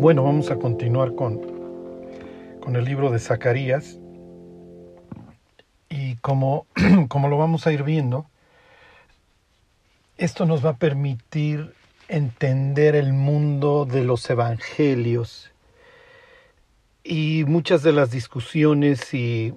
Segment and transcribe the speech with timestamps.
[0.00, 1.40] Bueno, vamos a continuar con,
[2.60, 3.98] con el libro de Zacarías.
[5.88, 6.68] Y como,
[7.08, 8.24] como lo vamos a ir viendo,
[10.16, 11.74] esto nos va a permitir
[12.06, 15.50] entender el mundo de los evangelios
[17.02, 19.52] y muchas de las discusiones y,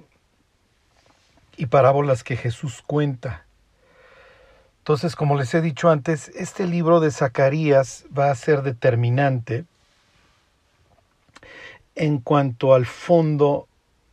[1.55, 3.45] y parábolas que Jesús cuenta.
[4.79, 9.65] Entonces, como les he dicho antes, este libro de Zacarías va a ser determinante
[11.95, 13.67] en cuanto al fondo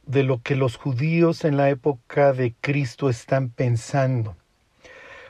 [0.07, 4.37] de lo que los judíos en la época de Cristo están pensando.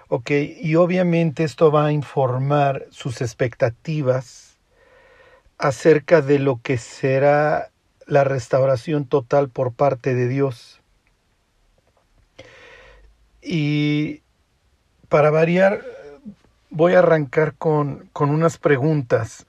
[0.09, 4.57] Ok, y obviamente esto va a informar sus expectativas
[5.59, 7.71] acerca de lo que será
[8.07, 10.81] la restauración total por parte de Dios.
[13.43, 14.23] Y
[15.09, 15.83] para variar,
[16.71, 19.47] voy a arrancar con, con unas preguntas.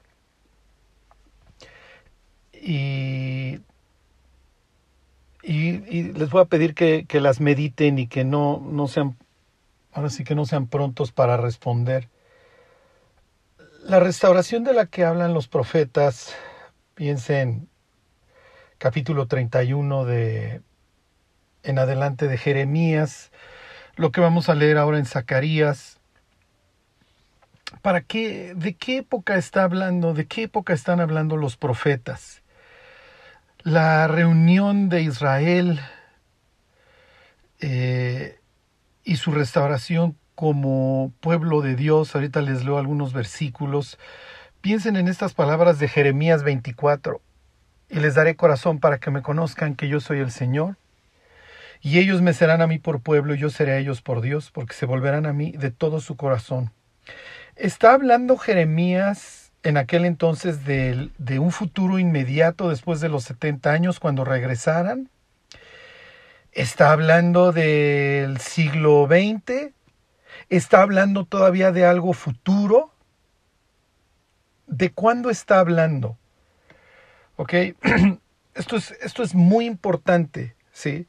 [2.60, 3.60] Y,
[5.42, 9.16] y, les voy a pedir que, que las mediten y que no, no sean
[9.92, 12.08] ahora sí que no sean prontos para responder.
[13.84, 16.34] La restauración de la que hablan los profetas,
[16.94, 17.68] piensen
[18.78, 20.62] capítulo 31 de
[21.62, 23.30] en adelante de Jeremías,
[23.96, 25.98] lo que vamos a leer ahora en Zacarías.
[27.82, 30.14] ¿Para qué de qué época está hablando?
[30.14, 32.42] ¿De qué época están hablando los profetas?
[33.62, 35.80] La reunión de Israel
[37.60, 38.38] eh,
[39.04, 42.14] y su restauración como pueblo de Dios.
[42.14, 43.98] Ahorita les leo algunos versículos.
[44.62, 47.20] Piensen en estas palabras de Jeremías 24.
[47.90, 50.76] Y les daré corazón para que me conozcan que yo soy el Señor.
[51.82, 54.50] Y ellos me serán a mí por pueblo y yo seré a ellos por Dios,
[54.50, 56.72] porque se volverán a mí de todo su corazón.
[57.56, 63.70] Está hablando Jeremías en aquel entonces de, de un futuro inmediato después de los 70
[63.70, 65.10] años cuando regresaran
[66.52, 69.72] está hablando del siglo XX,
[70.48, 72.92] está hablando todavía de algo futuro.
[74.66, 76.16] ¿De cuándo está hablando?
[77.36, 77.54] ¿Ok?
[78.54, 81.06] Esto es, esto es muy importante, ¿sí?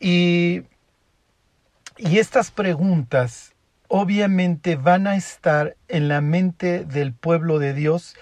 [0.00, 0.62] Y,
[1.98, 3.52] y estas preguntas
[3.92, 8.14] obviamente van a estar en la mente del pueblo de Dios,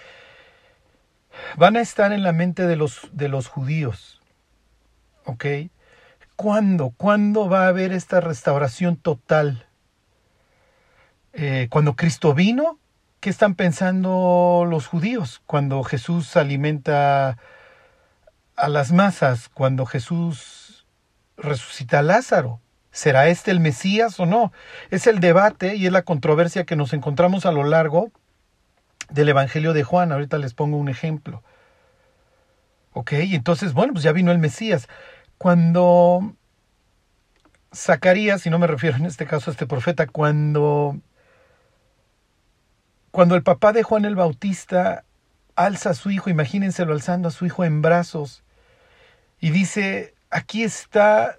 [1.57, 4.19] van a estar en la mente de los, de los judíos,
[5.25, 5.45] ¿ok?
[6.35, 6.89] ¿Cuándo?
[6.97, 9.67] ¿Cuándo va a haber esta restauración total?
[11.33, 12.79] Eh, cuando Cristo vino,
[13.19, 15.39] ¿qué están pensando los judíos?
[15.45, 17.37] Cuando Jesús alimenta
[18.55, 20.87] a las masas, cuando Jesús
[21.37, 22.59] resucita a Lázaro.
[22.91, 24.51] ¿Será este el Mesías o no?
[24.89, 28.11] Es el debate y es la controversia que nos encontramos a lo largo
[29.09, 30.11] del Evangelio de Juan.
[30.11, 31.43] Ahorita les pongo un ejemplo.
[32.93, 34.87] Ok, entonces, bueno, pues ya vino el Mesías.
[35.37, 36.35] Cuando
[37.73, 40.97] Zacarías, y no me refiero en este caso a este profeta, cuando,
[43.11, 45.05] cuando el papá de Juan el Bautista
[45.55, 48.43] alza a su hijo, imagínenselo alzando a su hijo en brazos,
[49.39, 51.37] y dice, aquí está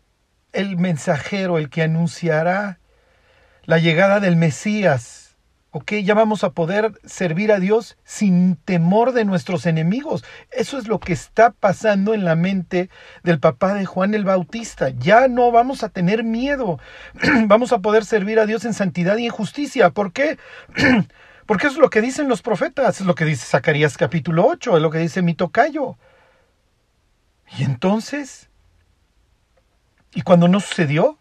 [0.53, 2.79] el mensajero, el que anunciará
[3.65, 5.31] la llegada del Mesías
[5.73, 5.93] ¿ok?
[6.03, 10.25] Ya vamos a poder servir a Dios sin temor de nuestros enemigos.
[10.51, 12.91] Eso es lo que está pasando en la mente
[13.23, 14.91] del papá de Juan el Bautista.
[14.91, 16.79] Ya no vamos a tener miedo.
[17.47, 19.91] vamos a poder servir a Dios en santidad y en justicia.
[19.91, 20.39] ¿Por qué?
[21.47, 24.77] Porque eso es lo que dicen los profetas, es lo que dice Zacarías capítulo 8,
[24.77, 25.97] es lo que dice mi tocayo.
[27.59, 28.50] Y entonces,
[30.15, 31.19] ¿y cuando no sucedió?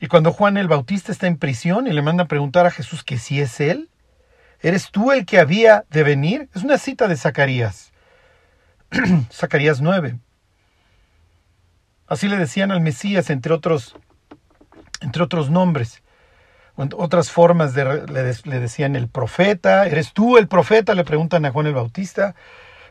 [0.00, 3.02] Y cuando Juan el Bautista está en prisión y le manda a preguntar a Jesús
[3.02, 3.90] que si es él,
[4.60, 6.48] ¿eres tú el que había de venir?
[6.54, 7.92] Es una cita de Zacarías.
[9.32, 10.18] Zacarías 9.
[12.06, 13.96] Así le decían al Mesías, entre otros,
[15.00, 16.02] entre otros nombres.
[16.76, 19.86] Otras formas de, le, le decían el profeta.
[19.86, 20.94] ¿Eres tú el profeta?
[20.94, 22.36] Le preguntan a Juan el Bautista.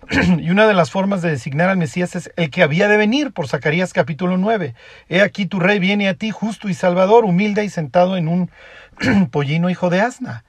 [0.40, 3.32] y una de las formas de designar al Mesías es el que había de venir,
[3.32, 4.76] por Zacarías capítulo 9.
[5.10, 8.52] He aquí tu rey viene a ti justo y salvador, humilde y sentado en un
[9.32, 10.44] pollino hijo de asna.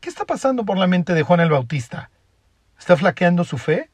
[0.00, 2.10] ¿Qué está pasando por la mente de Juan el Bautista?
[2.78, 3.90] ¿Está flaqueando su fe?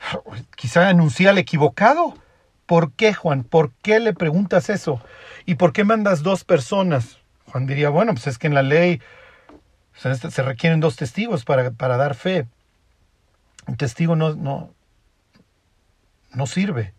[0.56, 2.14] Quizá anuncia al equivocado.
[2.66, 3.44] ¿Por qué, Juan?
[3.44, 5.00] ¿Por qué le preguntas eso?
[5.46, 7.18] ¿Y por qué mandas dos personas?
[7.46, 9.00] Juan diría, bueno, pues es que en la ley
[9.94, 12.46] se requieren dos testigos para, para dar fe.
[13.66, 14.74] Un testigo no, no,
[16.32, 16.94] no sirve.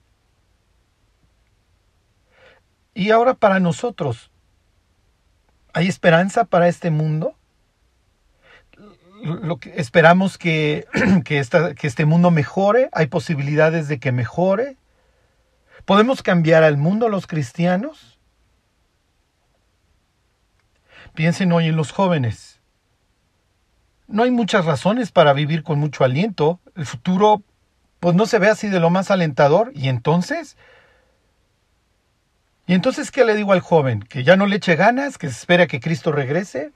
[2.94, 4.32] Y ahora para nosotros,
[5.74, 7.36] ¿hay esperanza para este mundo?
[9.24, 10.86] lo que esperamos que,
[11.26, 14.78] que, esta, que este mundo mejore, hay posibilidades de que mejore.
[15.86, 18.20] ¿Podemos cambiar al mundo los cristianos?
[21.14, 22.53] Piensen hoy en los jóvenes.
[24.14, 26.60] No hay muchas razones para vivir con mucho aliento.
[26.76, 27.42] El futuro
[28.00, 29.72] pues no se ve así de lo más alentador.
[29.74, 30.56] ¿Y entonces?
[32.68, 34.02] ¿Y entonces qué le digo al joven?
[34.04, 35.18] ¿Que ya no le eche ganas?
[35.18, 36.72] ¿Que se espera que Cristo regrese?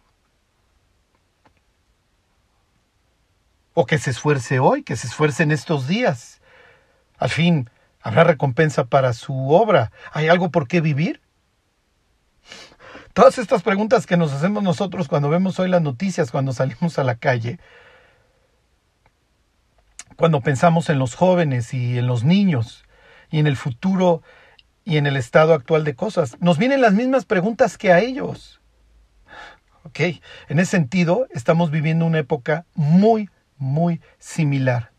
[3.76, 4.82] ¿O que se esfuerce hoy?
[4.82, 6.42] ¿Que se esfuerce en estos días?
[7.20, 7.70] Al fin,
[8.02, 9.92] ¿habrá recompensa para su obra?
[10.12, 11.22] ¿Hay algo por qué vivir?
[13.18, 17.04] Todas estas preguntas que nos hacemos nosotros cuando vemos hoy las noticias, cuando salimos a
[17.04, 17.60] la calle,
[20.16, 22.86] cuando pensamos en los jóvenes y en los niños
[23.32, 24.22] y en el futuro
[24.86, 26.38] y en el estado actual de cosas.
[26.42, 28.62] Nos vienen las mismas preguntas que a ellos.
[29.82, 30.00] ¿Ok?
[30.48, 34.92] En ese sentido, estamos viviendo una época muy, muy similar.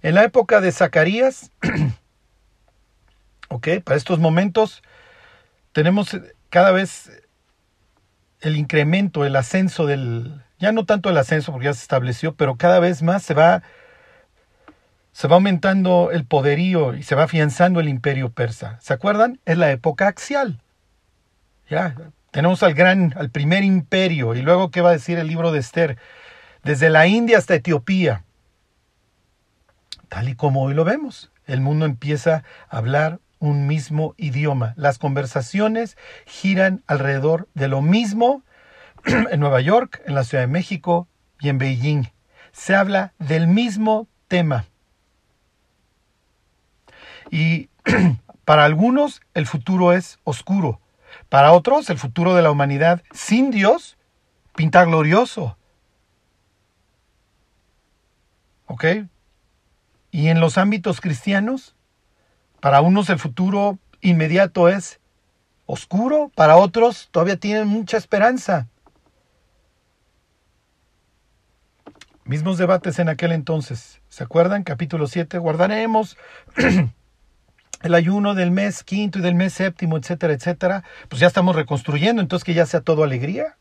[0.00, 1.50] En la época de Zacarías,
[3.48, 3.66] ¿ok?
[3.82, 4.84] Para estos momentos
[5.72, 6.16] tenemos
[6.50, 7.10] cada vez
[8.40, 12.56] el incremento, el ascenso del, ya no tanto el ascenso porque ya se estableció, pero
[12.56, 13.62] cada vez más se va
[15.18, 18.78] se va aumentando el poderío y se va afianzando el imperio persa.
[18.80, 19.40] ¿Se acuerdan?
[19.46, 20.60] Es la época axial.
[21.68, 21.96] Ya,
[22.30, 25.58] tenemos al gran, al primer imperio, y luego, ¿qué va a decir el libro de
[25.58, 25.98] Esther?
[26.62, 28.22] Desde la India hasta Etiopía.
[30.08, 34.74] Tal y como hoy lo vemos, el mundo empieza a hablar un mismo idioma.
[34.76, 35.96] Las conversaciones
[36.26, 38.42] giran alrededor de lo mismo
[39.04, 41.08] en Nueva York, en la Ciudad de México
[41.40, 42.04] y en Beijing.
[42.52, 44.66] Se habla del mismo tema.
[47.30, 47.68] Y
[48.44, 50.80] para algunos el futuro es oscuro.
[51.28, 53.96] Para otros el futuro de la humanidad sin Dios
[54.54, 55.56] pinta glorioso.
[58.66, 58.84] ¿Ok?
[60.10, 61.76] Y en los ámbitos cristianos,
[62.60, 65.00] para unos el futuro inmediato es
[65.66, 68.68] oscuro, para otros todavía tienen mucha esperanza.
[72.24, 74.00] Mismos debates en aquel entonces.
[74.08, 74.62] ¿Se acuerdan?
[74.62, 75.38] Capítulo 7.
[75.38, 76.16] Guardaremos
[77.82, 82.20] el ayuno del mes quinto y del mes séptimo, etcétera, etcétera, pues ya estamos reconstruyendo,
[82.20, 83.56] entonces que ya sea todo alegría.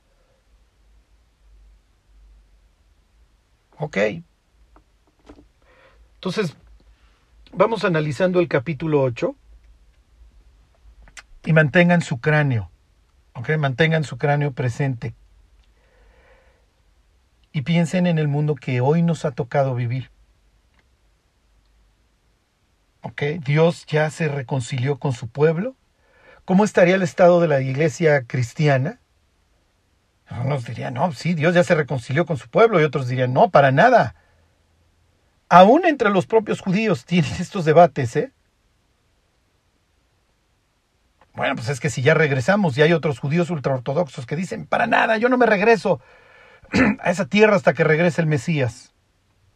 [3.77, 3.97] Ok.
[6.15, 6.55] Entonces,
[7.53, 9.35] vamos analizando el capítulo 8
[11.45, 12.69] y mantengan su cráneo,
[13.33, 15.15] ok, mantengan su cráneo presente
[17.51, 20.11] y piensen en el mundo que hoy nos ha tocado vivir.
[23.43, 25.75] Dios ya se reconcilió con su pueblo.
[26.45, 28.99] ¿Cómo estaría el estado de la iglesia cristiana?
[30.43, 33.49] Unos dirían, no, sí, Dios ya se reconcilió con su pueblo y otros dirían, no,
[33.49, 34.15] para nada.
[35.49, 38.31] Aún entre los propios judíos tienen estos debates, ¿eh?
[41.33, 44.87] Bueno, pues es que si ya regresamos y hay otros judíos ultraortodoxos que dicen, para
[44.87, 46.01] nada, yo no me regreso
[46.99, 48.95] a esa tierra hasta que regrese el Mesías.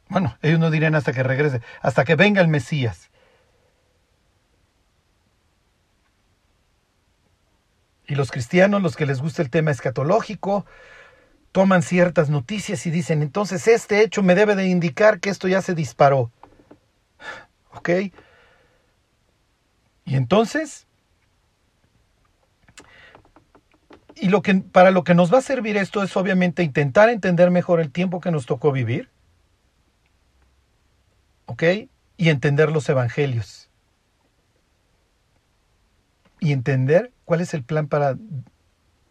[0.07, 3.09] Bueno, ellos no dirían hasta que regrese, hasta que venga el Mesías.
[8.05, 10.65] Y los cristianos, los que les gusta el tema escatológico,
[11.51, 15.61] toman ciertas noticias y dicen, entonces este hecho me debe de indicar que esto ya
[15.61, 16.31] se disparó.
[17.73, 17.89] ¿Ok?
[20.05, 20.87] Y entonces,
[24.15, 27.51] y lo que, para lo que nos va a servir esto es obviamente intentar entender
[27.51, 29.09] mejor el tiempo que nos tocó vivir.
[31.45, 31.63] ¿Ok?
[32.17, 33.69] Y entender los evangelios.
[36.39, 38.15] Y entender cuál es el plan para,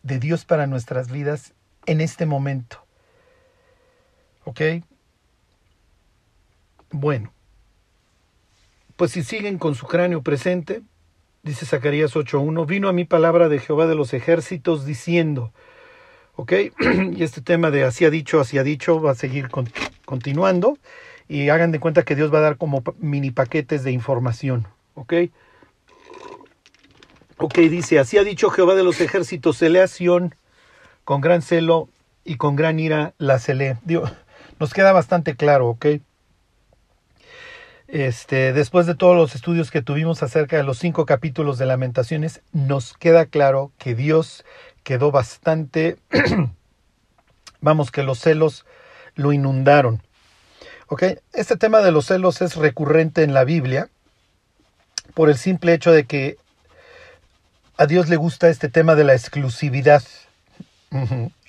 [0.02, 1.54] de Dios para nuestras vidas
[1.90, 2.84] en este momento.
[4.44, 4.60] ¿Ok?
[6.92, 7.32] Bueno,
[8.96, 10.82] pues si siguen con su cráneo presente,
[11.42, 15.52] dice Zacarías 8.1, vino a mí palabra de Jehová de los ejércitos diciendo,
[16.36, 16.52] ¿ok?
[17.16, 19.48] Y este tema de así ha dicho, así ha dicho va a seguir
[20.04, 20.78] continuando
[21.28, 25.14] y hagan de cuenta que Dios va a dar como mini paquetes de información, ¿ok?
[27.36, 29.88] Ok, dice, así ha dicho Jehová de los ejércitos, celé a
[31.10, 31.88] con gran celo
[32.22, 33.78] y con gran ira la celé.
[33.82, 34.12] Dios,
[34.60, 35.86] nos queda bastante claro, ok.
[37.88, 42.42] Este, después de todos los estudios que tuvimos acerca de los cinco capítulos de Lamentaciones,
[42.52, 44.44] nos queda claro que Dios
[44.84, 45.96] quedó bastante,
[47.60, 48.64] vamos, que los celos
[49.16, 50.02] lo inundaron.
[50.86, 51.02] ¿Ok?
[51.32, 53.88] Este tema de los celos es recurrente en la Biblia
[55.14, 56.36] por el simple hecho de que
[57.78, 60.04] a Dios le gusta este tema de la exclusividad.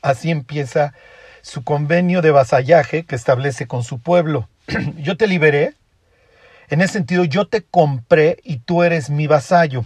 [0.02, 0.94] Así empieza
[1.42, 4.48] su convenio de vasallaje que establece con su pueblo.
[4.98, 5.74] yo te liberé,
[6.70, 9.86] en ese sentido yo te compré y tú eres mi vasallo,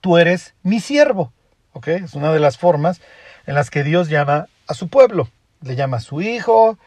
[0.00, 1.32] tú eres mi siervo.
[1.72, 1.88] ¿ok?
[1.88, 3.00] Es una de las formas
[3.46, 5.28] en las que Dios llama a su pueblo.
[5.62, 6.78] Le llama a su hijo,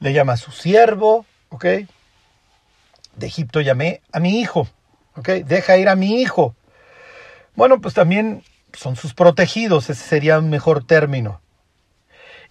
[0.00, 1.64] le llama a su siervo, ¿ok?
[3.16, 4.68] De Egipto llamé a mi hijo,
[5.16, 5.28] ¿ok?
[5.44, 6.54] Deja ir a mi hijo.
[7.54, 8.42] Bueno, pues también
[8.74, 11.40] son sus protegidos, ese sería un mejor término.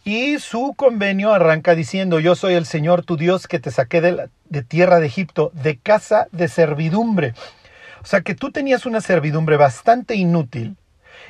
[0.03, 4.29] Y su convenio arranca diciendo, yo soy el Señor tu Dios que te saqué de,
[4.49, 7.33] de tierra de Egipto, de casa de servidumbre.
[8.01, 10.75] O sea que tú tenías una servidumbre bastante inútil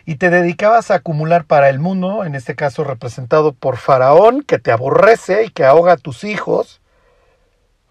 [0.05, 4.57] y te dedicabas a acumular para el mundo, en este caso representado por Faraón, que
[4.57, 6.81] te aborrece y que ahoga a tus hijos.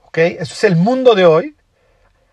[0.04, 0.18] ¿Ok?
[0.18, 1.56] Eso es el mundo de hoy,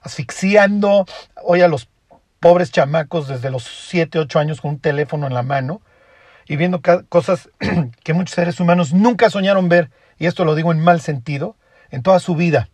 [0.02, 1.06] asfixiando
[1.44, 1.90] hoy a los
[2.40, 5.82] pobres chamacos desde los 7, 8 años con un teléfono en la mano
[6.48, 7.50] y viendo cosas
[8.04, 11.56] que muchos seres humanos nunca soñaron ver, y esto lo digo en mal sentido,
[11.92, 12.70] en toda su vida.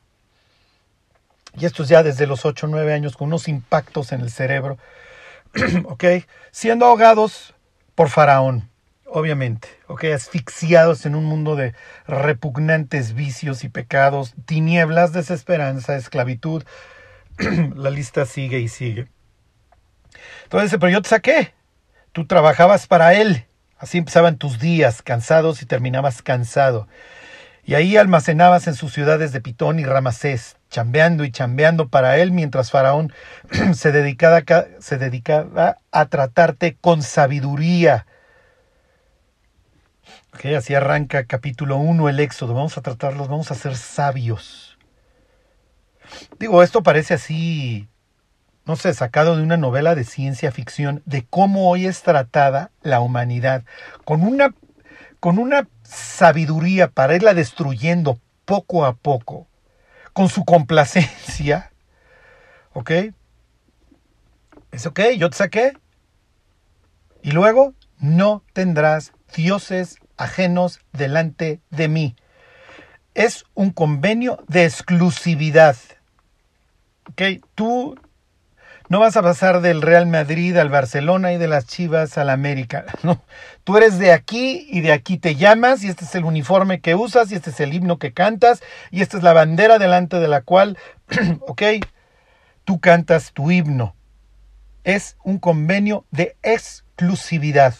[1.58, 4.32] Y esto es ya desde los 8 o 9 años con unos impactos en el
[4.32, 4.77] cerebro.
[6.51, 7.53] Siendo ahogados
[7.96, 8.70] por Faraón,
[9.05, 10.05] obviamente, ¿ok?
[10.15, 11.74] Asfixiados en un mundo de
[12.08, 16.63] repugnantes vicios y pecados, tinieblas, desesperanza, esclavitud.
[17.75, 19.08] La lista sigue y sigue.
[20.44, 21.53] Entonces, pero yo te saqué.
[22.12, 23.46] Tú trabajabas para él.
[23.77, 26.88] Así empezaban tus días, cansados y terminabas cansado.
[27.65, 32.32] Y ahí almacenabas en sus ciudades de Pitón y Ramasés, chambeando y chambeando para él,
[32.32, 33.13] mientras Faraón
[33.74, 34.44] se dedicaba,
[34.80, 38.06] se dedicaba a tratarte con sabiduría.
[40.58, 42.53] así arranca capítulo 1 el Éxodo.
[42.53, 44.77] Vamos a tratarlos, vamos a ser sabios.
[46.39, 47.88] Digo, esto parece así,
[48.65, 53.01] no sé, sacado de una novela de ciencia ficción, de cómo hoy es tratada la
[53.01, 53.63] humanidad,
[54.05, 54.55] con una,
[55.20, 59.48] con una sabiduría para irla destruyendo poco a poco,
[60.13, 61.72] con su complacencia.
[62.74, 62.91] ¿Ok?
[64.72, 65.74] Es ok, yo te saqué.
[67.22, 72.15] Y luego, no tendrás dioses ajenos delante de mí.
[73.13, 75.75] Es un convenio de exclusividad.
[77.10, 77.46] ¿Ok?
[77.55, 77.96] Tú
[78.90, 82.86] no vas a pasar del Real Madrid al Barcelona y de las Chivas al América.
[83.04, 83.22] No,
[83.63, 86.96] tú eres de aquí y de aquí te llamas y este es el uniforme que
[86.96, 88.62] usas y este es el himno que cantas
[88.92, 90.78] y esta es la bandera delante de la cual,
[91.48, 91.62] ok,
[92.63, 93.96] tú cantas tu himno.
[94.84, 97.75] Es un convenio de exclusividad.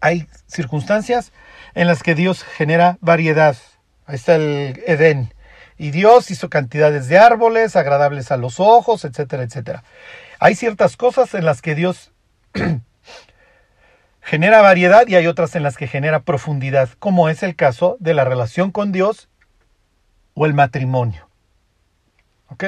[0.00, 1.32] Hay circunstancias
[1.74, 3.56] en las que Dios genera variedad.
[4.06, 5.32] Ahí está el Edén
[5.78, 9.84] y Dios hizo cantidades de árboles agradables a los ojos, etcétera, etcétera.
[10.38, 12.12] Hay ciertas cosas en las que Dios
[14.20, 18.14] genera variedad y hay otras en las que genera profundidad, como es el caso de
[18.14, 19.28] la relación con Dios
[20.34, 21.28] o el matrimonio.
[22.48, 22.64] ¿Ok?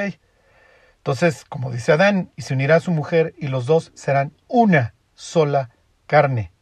[0.99, 4.95] Entonces, como dice Adán, y se unirá a su mujer y los dos serán una
[5.15, 5.71] sola
[6.07, 6.53] carne.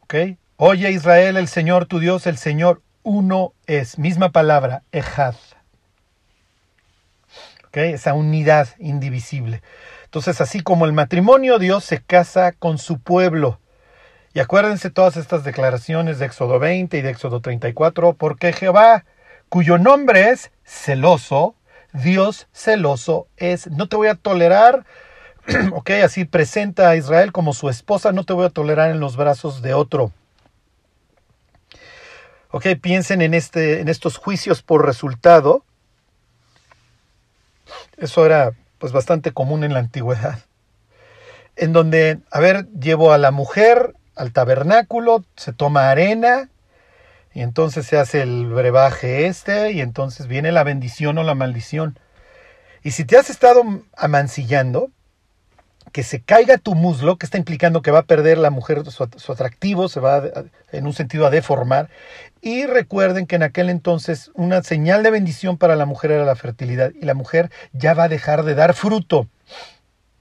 [0.00, 0.14] ¿Ok?
[0.56, 5.36] Oye Israel, el Señor tu Dios, el Señor uno es, misma palabra, ejad.
[7.72, 9.62] Esa unidad indivisible.
[10.04, 13.60] Entonces, así como el matrimonio, Dios se casa con su pueblo.
[14.34, 19.04] Y acuérdense todas estas declaraciones de Éxodo 20 y de Éxodo 34, porque Jehová,
[19.50, 21.54] cuyo nombre es celoso,
[21.92, 24.84] Dios celoso es, no te voy a tolerar,
[25.72, 29.16] ok, así presenta a Israel como su esposa, no te voy a tolerar en los
[29.16, 30.10] brazos de otro.
[32.50, 35.64] Ok, piensen en, este, en estos juicios por resultado.
[37.96, 40.38] Eso era pues bastante común en la antigüedad.
[41.56, 46.50] En donde, a ver, llevo a la mujer al tabernáculo, se toma arena
[47.34, 51.98] y entonces se hace el brebaje este y entonces viene la bendición o la maldición.
[52.82, 53.62] Y si te has estado
[53.96, 54.90] amancillando,
[55.96, 59.32] que se caiga tu muslo, que está implicando que va a perder la mujer su,
[59.32, 60.22] atractivo, se va
[60.70, 61.88] en un sentido a deformar.
[62.42, 66.36] Y recuerden que en aquel entonces una señal de bendición para la mujer era la
[66.36, 69.26] fertilidad y la mujer ya va a dejar de dar fruto.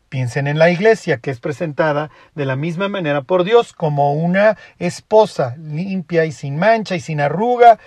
[0.08, 4.56] Piensen en la iglesia, que es presentada de la misma manera por Dios como una
[4.80, 7.80] esposa limpia y sin mancha y sin arruga.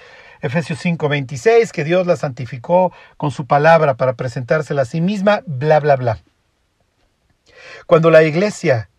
[0.43, 5.81] Efesios 5:26, que Dios la santificó con su palabra para presentársela a sí misma, bla,
[5.81, 6.19] bla, bla.
[7.89, 8.91] Cuando la iglesia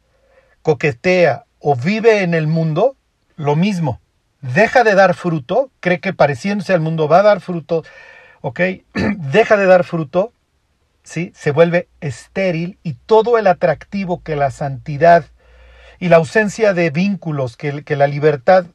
[0.63, 2.97] coquetea o vive en el mundo,
[3.35, 4.01] lo mismo.
[4.41, 7.83] Deja de dar fruto, cree que pareciéndose al mundo va a dar fruto,
[8.41, 8.59] ¿ok?
[9.17, 10.33] Deja de dar fruto,
[11.03, 11.31] ¿sí?
[11.35, 15.23] Se vuelve estéril y todo el atractivo que la santidad
[15.99, 18.65] y la ausencia de vínculos que, la libertad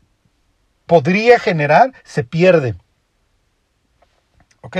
[0.87, 2.76] podría generar se pierde.
[4.61, 4.76] ¿Ok?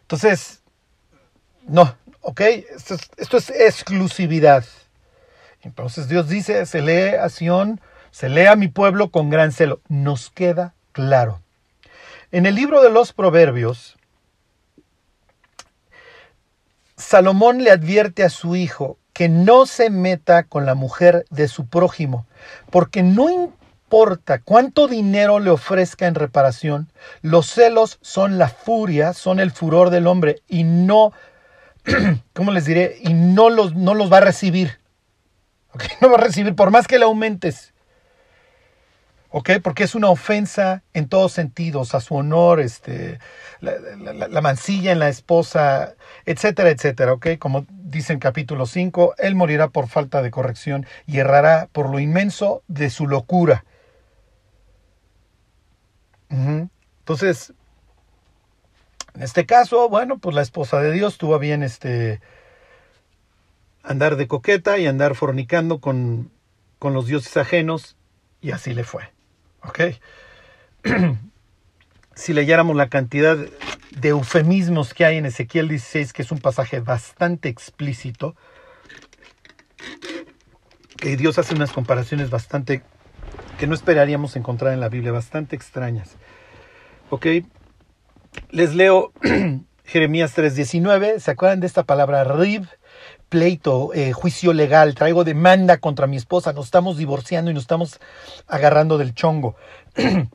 [0.00, 0.64] Entonces,
[1.68, 2.40] no, ¿ok?
[2.40, 4.64] Esto es, esto es exclusividad.
[5.62, 9.80] Entonces Dios dice, se lee a Sion, se lee a mi pueblo con gran celo.
[9.88, 11.40] Nos queda claro.
[12.32, 13.96] En el libro de los Proverbios,
[16.96, 21.66] Salomón le advierte a su hijo que no se meta con la mujer de su
[21.66, 22.26] prójimo,
[22.70, 26.88] porque no importa cuánto dinero le ofrezca en reparación,
[27.22, 31.12] los celos son la furia, son el furor del hombre y no,
[32.32, 32.98] ¿cómo les diré?
[33.02, 34.78] Y no los, no los va a recibir.
[36.00, 37.74] No va a recibir, por más que le aumentes.
[39.36, 39.50] ¿ok?
[39.60, 43.18] Porque es una ofensa en todos sentidos, a su honor, este,
[43.60, 47.26] la, mancilla en la esposa, etcétera, etcétera, ¿ok?
[47.40, 51.98] Como dice en capítulo 5, él morirá por falta de corrección y errará por lo
[51.98, 53.64] inmenso de su locura.
[56.28, 57.52] Entonces,
[59.14, 62.20] en este caso, bueno, pues la esposa de Dios tuvo bien este
[63.82, 66.30] andar de coqueta y andar fornicando con,
[66.78, 67.96] con los dioses ajenos
[68.40, 69.12] y así le fue.
[69.62, 69.80] ¿Ok?
[72.14, 76.80] si leyéramos la cantidad de eufemismos que hay en Ezequiel 16, que es un pasaje
[76.80, 78.34] bastante explícito,
[80.96, 82.82] que Dios hace unas comparaciones bastante
[83.58, 86.16] que no esperaríamos encontrar en la Biblia, bastante extrañas.
[87.10, 87.26] ¿Ok?
[88.50, 89.12] Les leo
[89.84, 92.66] Jeremías 3:19, ¿se acuerdan de esta palabra rib?
[93.34, 97.98] pleito, eh, juicio legal, traigo demanda contra mi esposa, nos estamos divorciando y nos estamos
[98.46, 99.56] agarrando del chongo.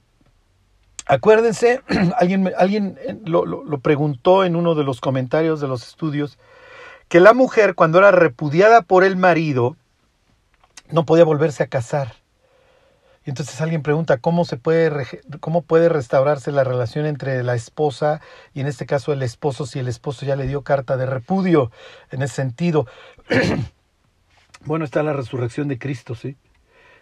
[1.06, 1.82] Acuérdense,
[2.18, 6.38] alguien, alguien eh, lo, lo, preguntó en uno de los comentarios de los estudios,
[7.08, 9.77] que la mujer cuando era repudiada por el marido
[10.91, 12.15] no podía volverse a casar.
[13.25, 14.91] Entonces alguien pregunta cómo se puede
[15.39, 18.22] cómo puede restaurarse la relación entre la esposa
[18.53, 21.72] y en este caso el esposo si el esposo ya le dio carta de repudio
[22.11, 22.87] en ese sentido.
[24.65, 26.37] bueno, está la resurrección de Cristo, ¿sí?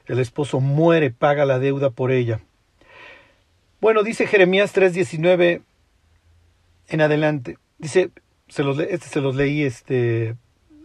[0.05, 2.39] El esposo muere, paga la deuda por ella.
[3.79, 5.61] Bueno, dice Jeremías 3:19
[6.87, 7.57] en adelante.
[7.77, 8.11] Dice,
[8.47, 10.35] se los, este se los leí este,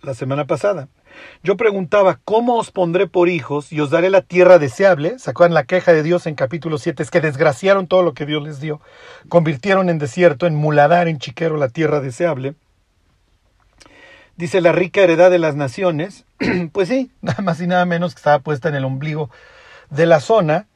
[0.03, 0.89] la semana pasada.
[1.43, 5.19] Yo preguntaba, ¿cómo os pondré por hijos y os daré la tierra deseable?
[5.19, 7.03] ¿Sacaban la queja de Dios en capítulo 7?
[7.03, 8.81] Es que desgraciaron todo lo que Dios les dio.
[9.29, 12.55] Convirtieron en desierto, en muladar, en chiquero la tierra deseable.
[14.37, 16.25] Dice la rica heredad de las naciones.
[16.73, 19.31] pues sí, nada más y nada menos que estaba puesta en el ombligo
[19.91, 20.67] de la zona.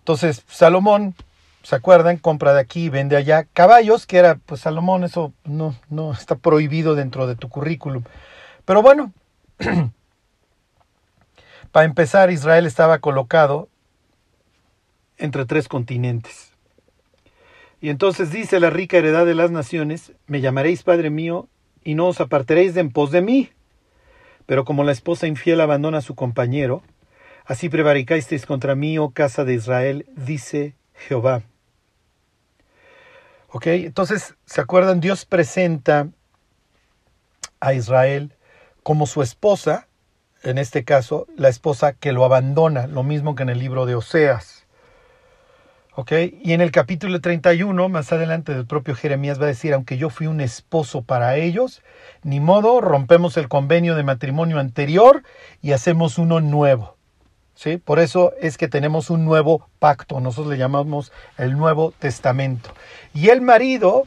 [0.00, 1.14] Entonces, Salomón,
[1.62, 2.16] ¿se acuerdan?
[2.16, 6.94] Compra de aquí vende allá caballos, que era, pues Salomón, eso no, no está prohibido
[6.94, 8.04] dentro de tu currículum.
[8.68, 9.14] Pero bueno,
[11.72, 13.70] para empezar, Israel estaba colocado
[15.16, 16.52] entre tres continentes.
[17.80, 21.48] Y entonces dice la rica heredad de las naciones, me llamaréis Padre mío,
[21.82, 23.50] y no os apartaréis de en pos de mí.
[24.44, 26.82] Pero como la esposa infiel abandona a su compañero,
[27.46, 31.40] así prevaricasteis contra mí, oh casa de Israel, dice Jehová.
[33.48, 35.00] Ok, entonces, ¿se acuerdan?
[35.00, 36.10] Dios presenta
[37.60, 38.34] a Israel
[38.88, 39.86] como su esposa,
[40.42, 43.94] en este caso, la esposa que lo abandona, lo mismo que en el libro de
[43.94, 44.64] Oseas.
[45.94, 46.12] ¿Ok?
[46.42, 50.08] Y en el capítulo 31, más adelante del propio Jeremías va a decir, aunque yo
[50.08, 51.82] fui un esposo para ellos,
[52.22, 55.22] ni modo, rompemos el convenio de matrimonio anterior
[55.60, 56.96] y hacemos uno nuevo.
[57.54, 57.76] ¿Sí?
[57.76, 62.70] Por eso es que tenemos un nuevo pacto, nosotros le llamamos el Nuevo Testamento.
[63.12, 64.06] Y el marido,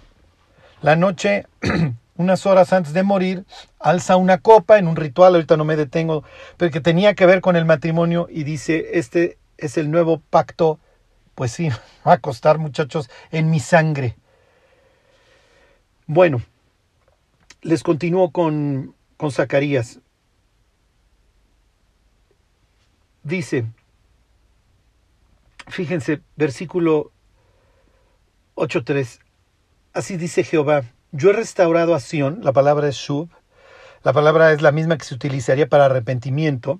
[0.82, 1.46] la noche
[2.17, 3.45] unas horas antes de morir,
[3.80, 6.24] alza una copa en un ritual, ahorita no me detengo,
[6.58, 10.80] pero que tenía que ver con el matrimonio y dice, este es el nuevo pacto,
[11.36, 11.69] pues sí,
[12.08, 14.15] va a costar muchachos, en mi sangre.
[16.08, 16.41] Bueno,
[17.62, 20.00] les continúo con, con Zacarías.
[23.24, 23.65] Dice,
[25.67, 27.12] fíjense, versículo
[28.56, 29.19] 8.3,
[29.93, 33.30] así dice Jehová, yo he restaurado a Sion, la palabra es Shub,
[34.04, 36.80] la palabra es la misma que se utilizaría para arrepentimiento,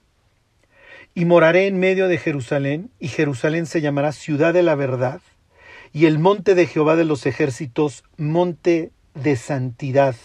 [1.14, 5.20] y moraré en medio de Jerusalén, y Jerusalén se llamará ciudad de la verdad,
[5.92, 10.16] y el monte de Jehová de los ejércitos, monte de santidad.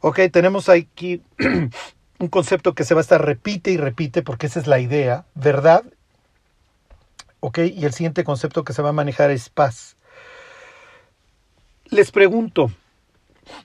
[0.00, 1.22] Ok, tenemos aquí
[2.18, 5.24] un concepto que se va a estar repite y repite, porque esa es la idea,
[5.34, 5.82] verdad.
[7.40, 9.96] Ok, y el siguiente concepto que se va a manejar es paz.
[11.86, 12.70] Les pregunto,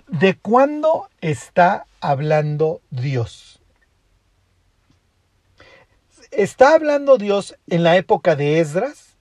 [0.07, 3.59] ¿De cuándo está hablando Dios?
[6.31, 9.17] ¿Está hablando Dios en la época de Esdras?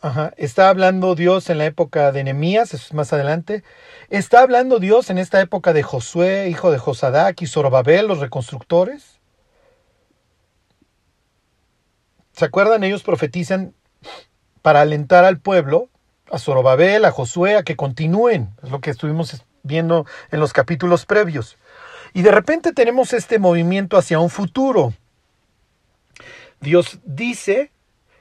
[0.00, 0.32] Ajá.
[0.36, 2.72] ¿Está hablando Dios en la época de Nehemías?
[2.72, 3.64] Eso es más adelante.
[4.10, 9.18] ¿Está hablando Dios en esta época de Josué, hijo de Josadac y Zorobabel, los reconstructores?
[12.32, 12.84] ¿Se acuerdan?
[12.84, 13.74] Ellos profetizan
[14.62, 15.88] para alentar al pueblo
[16.30, 18.50] a Zorobabel, a Josué, a que continúen.
[18.62, 21.56] Es lo que estuvimos viendo en los capítulos previos.
[22.12, 24.94] Y de repente tenemos este movimiento hacia un futuro.
[26.60, 27.70] Dios dice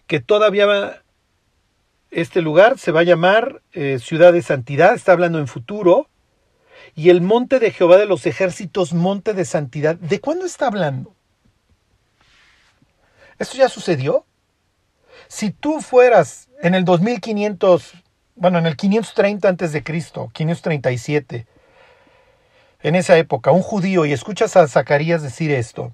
[0.05, 1.01] que todavía
[2.11, 6.09] este lugar se va a llamar eh, ciudad de santidad, está hablando en futuro.
[6.95, 9.95] Y el monte de Jehová de los ejércitos, monte de santidad.
[9.95, 11.15] ¿De cuándo está hablando?
[13.39, 14.26] ¿Esto ya sucedió?
[15.27, 17.93] Si tú fueras en el 2500,
[18.35, 21.47] bueno, en el 530 antes de Cristo, 537,
[22.83, 25.93] en esa época, un judío, y escuchas a Zacarías decir esto,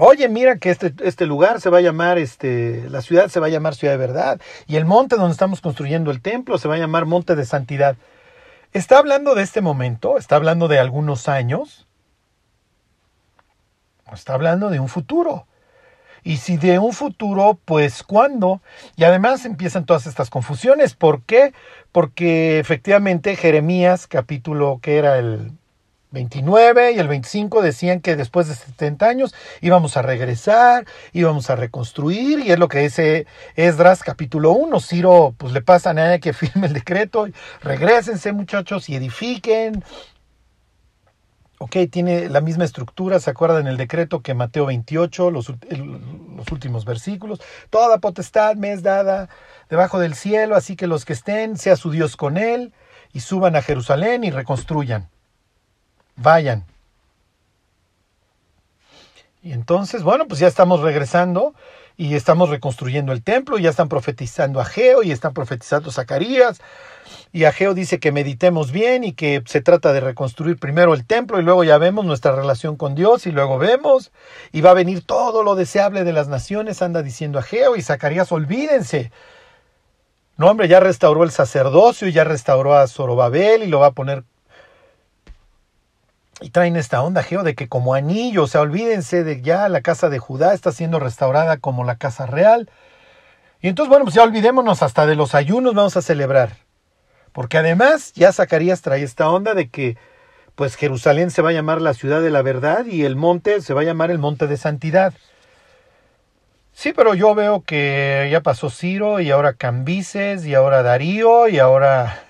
[0.00, 3.46] Oye, mira que este, este lugar se va a llamar, este, la ciudad se va
[3.46, 6.76] a llamar ciudad de verdad, y el monte donde estamos construyendo el templo se va
[6.76, 7.96] a llamar monte de santidad.
[8.72, 10.16] ¿Está hablando de este momento?
[10.16, 11.88] ¿Está hablando de algunos años?
[14.12, 15.47] Está hablando de un futuro.
[16.28, 18.60] Y si de un futuro, pues ¿cuándo?
[18.96, 20.92] Y además empiezan todas estas confusiones.
[20.92, 21.54] ¿Por qué?
[21.90, 25.52] Porque efectivamente Jeremías, capítulo que era el
[26.10, 31.56] 29 y el 25 decían que después de 70 años íbamos a regresar, íbamos a
[31.56, 34.80] reconstruir, y es lo que dice Esdras capítulo 1.
[34.80, 37.26] Ciro, pues le pasa a nadie que firme el decreto,
[37.62, 39.82] regresense muchachos y edifiquen.
[41.58, 45.48] Ok, tiene la misma estructura, ¿se acuerdan el decreto que Mateo 28, los,
[46.52, 47.40] últimos versículos?
[47.68, 49.28] Toda potestad me es dada
[49.68, 52.72] debajo del cielo, así que los que estén, sea su Dios con él,
[53.12, 55.08] y suban a Jerusalén y reconstruyan
[56.18, 56.64] vayan.
[59.42, 61.54] Y entonces, bueno, pues ya estamos regresando
[61.96, 66.60] y estamos reconstruyendo el templo, ya están profetizando a Geo y están profetizando Zacarías.
[67.32, 71.38] Y Ageo dice que meditemos bien y que se trata de reconstruir primero el templo
[71.38, 74.12] y luego ya vemos nuestra relación con Dios y luego vemos
[74.52, 78.32] y va a venir todo lo deseable de las naciones, anda diciendo Ageo y Zacarías,
[78.32, 79.12] olvídense.
[80.36, 84.24] No, hombre, ya restauró el sacerdocio, ya restauró a Zorobabel y lo va a poner
[86.40, 89.80] y traen esta onda, Geo, de que como anillo, o sea, olvídense de ya la
[89.80, 92.70] casa de Judá está siendo restaurada como la casa real.
[93.60, 96.67] Y entonces, bueno, pues ya olvidémonos hasta de los ayunos, vamos a celebrar.
[97.32, 99.96] Porque además ya Zacarías trae esta onda de que
[100.54, 103.74] pues Jerusalén se va a llamar la ciudad de la verdad y el monte se
[103.74, 105.14] va a llamar el monte de santidad.
[106.72, 111.58] Sí, pero yo veo que ya pasó Ciro y ahora Cambises y ahora Darío y
[111.58, 112.24] ahora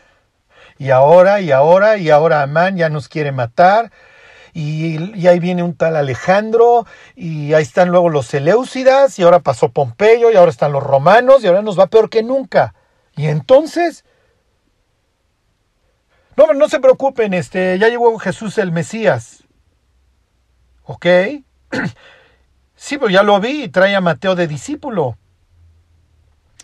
[0.78, 3.90] y ahora, y ahora, y ahora Amán ya nos quiere matar,
[4.54, 9.70] y, ahí viene un tal Alejandro, y ahí están luego los Seleucidas, y ahora pasó
[9.70, 12.74] Pompeyo, y ahora están los romanos, y ahora nos va peor que nunca.
[13.16, 14.04] Y entonces...
[16.38, 19.42] No, no se preocupen, este, ya llegó Jesús el Mesías.
[20.84, 21.06] ¿Ok?
[22.80, 25.18] Sí, pero ya lo vi y trae a Mateo de discípulo.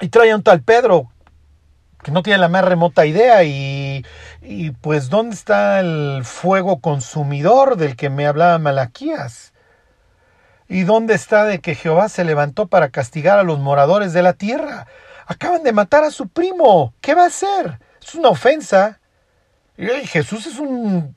[0.01, 1.11] Y trae a un tal Pedro,
[2.05, 4.07] que no tiene la más remota idea y,
[4.41, 9.55] y pues ¿dónde está el fuego consumidor del que me hablaba Malaquías?
[10.69, 14.35] ¿Y dónde está de que Jehová se levantó para castigar a los moradores de la
[14.35, 14.87] tierra?
[15.27, 16.95] Acaban de matar a su primo.
[17.01, 17.81] ¿Qué va a hacer?
[18.01, 19.01] Es una ofensa.
[19.77, 21.17] Y Jesús es un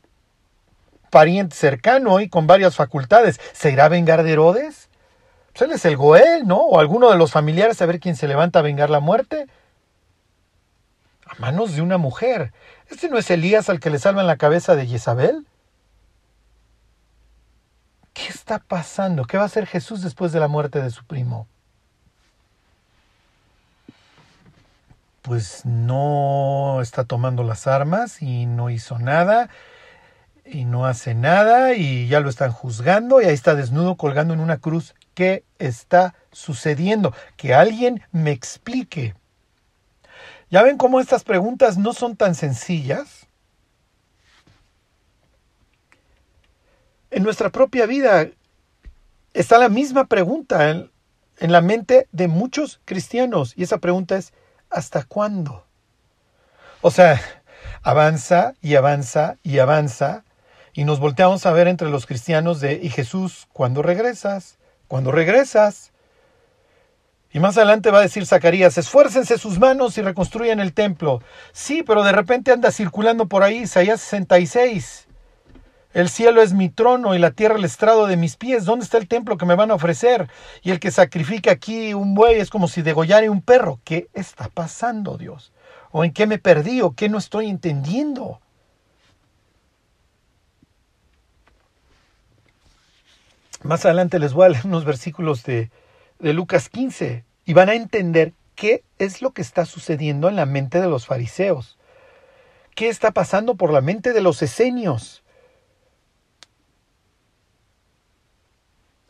[1.10, 3.40] pariente cercano y con varias facultades.
[3.54, 4.90] ¿Se irá a vengar de Herodes?
[5.54, 6.58] Pues él es el Goel, ¿no?
[6.58, 9.48] O alguno de los familiares a ver quién se levanta a vengar la muerte
[11.26, 12.54] a manos de una mujer.
[12.90, 15.46] ¿Este no es Elías al que le salvan la cabeza de Jezabel?
[18.14, 19.26] ¿Qué está pasando?
[19.26, 21.48] ¿Qué va a hacer Jesús después de la muerte de su primo?
[25.28, 29.50] Pues no está tomando las armas y no hizo nada
[30.46, 34.40] y no hace nada y ya lo están juzgando y ahí está desnudo colgando en
[34.40, 34.96] una cruz.
[35.16, 37.14] ¿Qué está sucediendo?
[37.36, 39.16] Que alguien me explique.
[40.50, 43.28] ¿Ya ven cómo estas preguntas no son tan sencillas?
[47.12, 48.30] En nuestra propia vida
[49.34, 50.90] está la misma pregunta en,
[51.42, 54.32] la mente de muchos cristianos y esa pregunta es
[54.70, 55.66] ¿hasta cuándo?
[56.82, 57.22] O sea,
[57.84, 60.24] avanza y avanza y avanza
[60.74, 64.58] y nos volteamos a ver entre los cristianos de ¿y Jesús cuándo regresas?
[64.88, 65.92] ¿Cuándo regresas?
[67.32, 71.22] Y más adelante va a decir Zacarías, esfuércense sus manos y reconstruyan el templo.
[71.52, 75.07] Sí, pero de repente anda circulando por ahí Isaías 66.
[75.98, 78.66] El cielo es mi trono y la tierra el estrado de mis pies.
[78.66, 80.30] ¿Dónde está el templo que me van a ofrecer?
[80.62, 83.80] Y el que sacrifica aquí un buey es como si degollara un perro.
[83.84, 85.52] ¿Qué está pasando, Dios?
[85.90, 86.82] ¿O en qué me perdí?
[86.82, 88.40] ¿O qué no estoy entendiendo?
[93.64, 95.72] Más adelante les voy a leer unos versículos de,
[96.20, 100.46] de Lucas 15 y van a entender qué es lo que está sucediendo en la
[100.46, 101.80] mente de los fariseos.
[102.76, 105.24] ¿Qué está pasando por la mente de los esenios?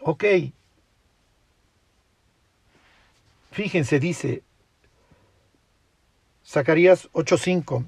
[0.02, 0.24] Ok.
[3.52, 4.44] Fíjense, dice
[6.46, 7.86] Zacarías 8:5.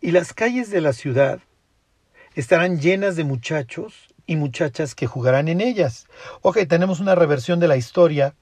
[0.00, 1.40] Y las calles de la ciudad
[2.34, 6.06] estarán llenas de muchachos y muchachas que jugarán en ellas.
[6.42, 8.34] Ok, tenemos una reversión de la historia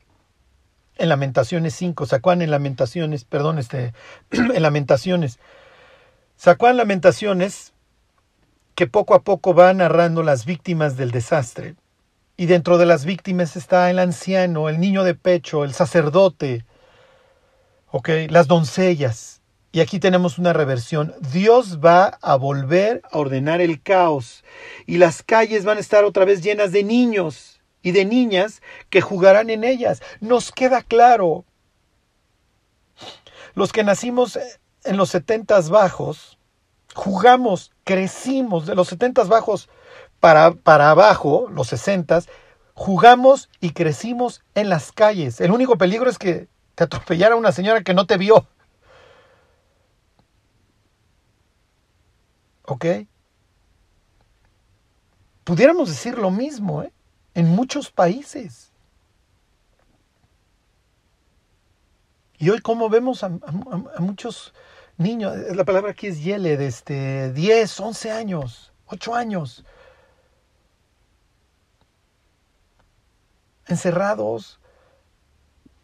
[0.97, 2.07] en Lamentaciones 5.
[2.07, 3.95] Sacuán en Lamentaciones, perdón, este,
[4.31, 5.39] en Lamentaciones.
[6.37, 7.72] Sacuán Lamentaciones
[8.75, 11.75] que poco a poco va narrando las víctimas del desastre.
[12.37, 16.65] Y dentro de las víctimas está el anciano, el niño de pecho, el sacerdote,
[17.91, 19.43] okay, las doncellas.
[19.71, 21.15] Y aquí tenemos una reversión.
[21.33, 24.45] Dios va a volver a ordenar el caos
[24.87, 29.01] y las calles van a estar otra vez llenas de niños y de niñas que
[29.01, 30.03] jugarán en ellas.
[30.21, 31.45] Nos queda claro.
[33.55, 34.39] Los que nacimos
[34.85, 36.39] en los setentas bajos,
[36.95, 39.69] jugamos, crecimos de los setentas bajos
[40.21, 42.29] para, para abajo, los sesentas,
[42.75, 45.41] jugamos y crecimos en las calles.
[45.41, 48.47] El único peligro es que te atropellara una señora que no te vio.
[52.65, 52.87] ¿Ok?
[55.45, 56.93] Pudiéramos decir lo mismo ¿eh?
[57.35, 58.73] en muchos países.
[62.39, 63.29] Y hoy como vemos a,
[63.99, 64.53] muchos
[65.03, 69.65] niños, la palabra aquí es yele, de este, 10, 11 años, 8 años,
[73.67, 74.61] encerrados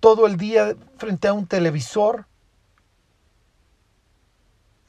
[0.00, 2.26] todo el día frente a un televisor.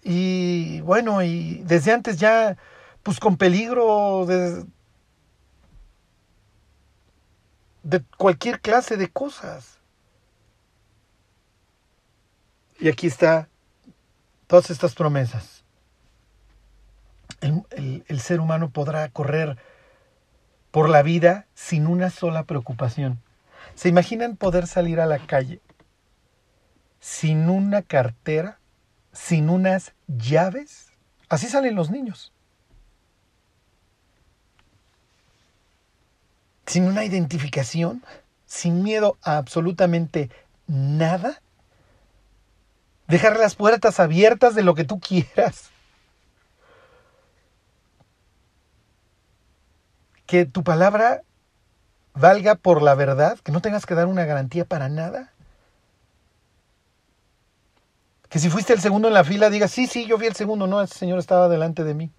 [0.04, 2.58] Y bueno, y desde antes ya,
[3.04, 4.66] pues con peligro de,
[7.84, 9.80] de cualquier clase de cosas.
[12.80, 13.50] Y aquí está
[14.50, 15.64] todas estas promesas.
[17.40, 19.58] El, ser humano podrá correr
[20.72, 23.22] por la vida sin una sola preocupación.
[23.76, 25.62] ¿Se imaginan poder salir a la calle
[27.00, 28.60] sin una cartera,
[29.14, 30.94] sin unas llaves?
[31.30, 32.34] Así salen los niños.
[36.66, 38.04] Sin una identificación,
[38.48, 40.32] sin miedo a absolutamente
[40.66, 41.40] nada
[43.10, 45.72] dejar las puertas abiertas de lo que tú quieras.
[50.26, 51.24] Que tu palabra
[52.14, 55.34] valga por la verdad, que no tengas que dar una garantía para nada.
[58.30, 60.68] Que si fuiste el segundo en la fila, digas, sí, sí, yo fui el segundo,
[60.68, 62.12] no, ese señor estaba delante de mí.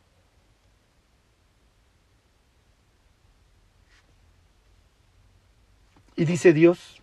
[6.16, 7.00] Y dice Dios,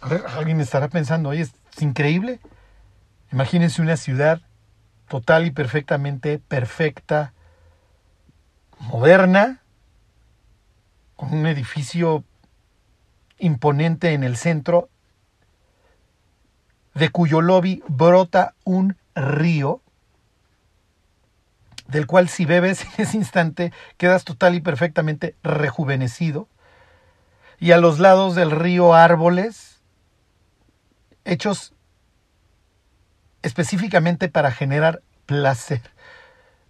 [0.00, 2.40] alguien estará pensando, oye, es increíble.
[3.34, 4.42] Imagínense una ciudad
[5.08, 7.32] total y perfectamente perfecta,
[8.78, 9.60] moderna,
[11.16, 12.22] con un edificio
[13.38, 14.88] imponente en el centro,
[16.94, 19.82] de cuyo lobby brota un río,
[21.88, 26.46] del cual si bebes en ese instante quedas total y perfectamente rejuvenecido,
[27.58, 29.82] y a los lados del río árboles
[31.24, 31.74] hechos
[33.44, 35.82] específicamente para generar placer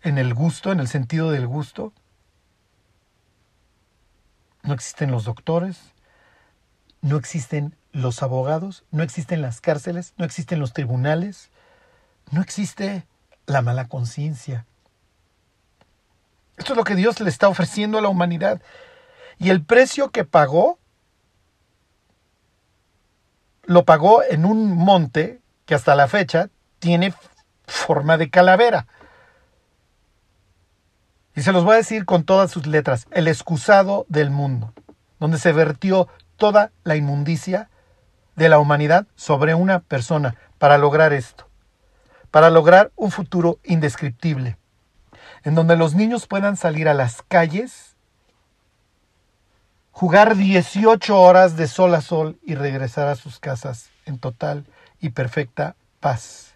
[0.03, 1.93] en el gusto, en el sentido del gusto.
[4.65, 5.79] No existen los doctores,
[7.01, 11.51] no existen los abogados, no existen las cárceles, no existen los tribunales,
[12.33, 13.07] no existe
[13.47, 14.67] la mala conciencia.
[16.57, 18.61] Esto es lo que Dios le está ofreciendo a la humanidad.
[19.39, 20.81] Y el precio que pagó,
[23.63, 26.51] lo pagó en un monte que hasta la fecha
[26.85, 27.15] tiene
[27.67, 28.87] forma de calavera.
[31.35, 34.75] Y se los voy a decir con todas sus letras, el excusado del mundo,
[35.19, 37.71] donde se vertió toda la inmundicia
[38.37, 41.49] de la humanidad sobre una persona para lograr esto,
[42.31, 44.59] para lograr un futuro indescriptible,
[45.43, 47.97] en donde los niños puedan salir a las calles,
[49.91, 54.67] jugar 18 horas de sol a sol y regresar a sus casas en total
[55.01, 56.54] y perfecta paz.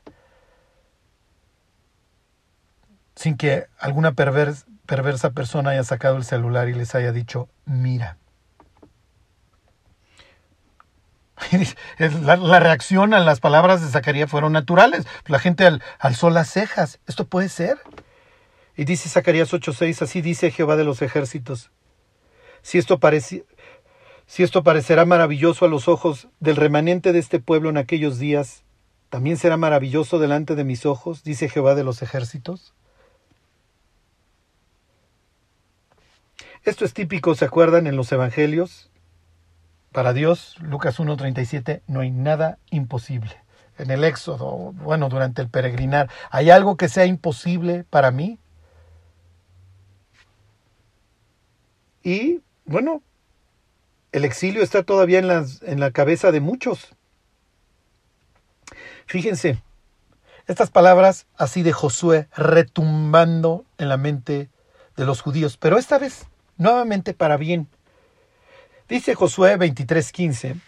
[3.18, 8.16] Sin que alguna perversa persona haya sacado el celular y les haya dicho, mira.
[11.98, 15.04] La, reacción a las palabras de Zacarías fueron naturales.
[15.26, 17.00] La gente alzó las cejas.
[17.08, 17.78] ¿Esto puede ser?
[18.76, 21.72] Y dice Zacarías 8:6, así dice Jehová de los ejércitos.
[22.62, 23.00] Si esto,
[24.26, 28.62] si esto parecerá maravilloso a los ojos del remanente de este pueblo en aquellos días,
[29.10, 32.74] también será maravilloso delante de mis ojos, dice Jehová de los ejércitos.
[36.64, 38.90] Esto es típico, ¿se acuerdan en los evangelios?
[39.92, 43.42] Para Dios, Lucas 1.37, no hay nada imposible.
[43.78, 48.38] En el Éxodo, bueno, durante el peregrinar, ¿hay algo que sea imposible para mí?
[52.02, 53.02] Y, bueno,
[54.12, 56.88] el exilio está todavía en, en la cabeza de muchos.
[59.06, 59.62] Fíjense,
[60.46, 64.50] estas palabras así de Josué retumbando en la mente
[64.96, 66.26] de los judíos, pero esta vez
[66.58, 67.68] nuevamente para bien.
[68.88, 70.60] Dice Josué 23:15,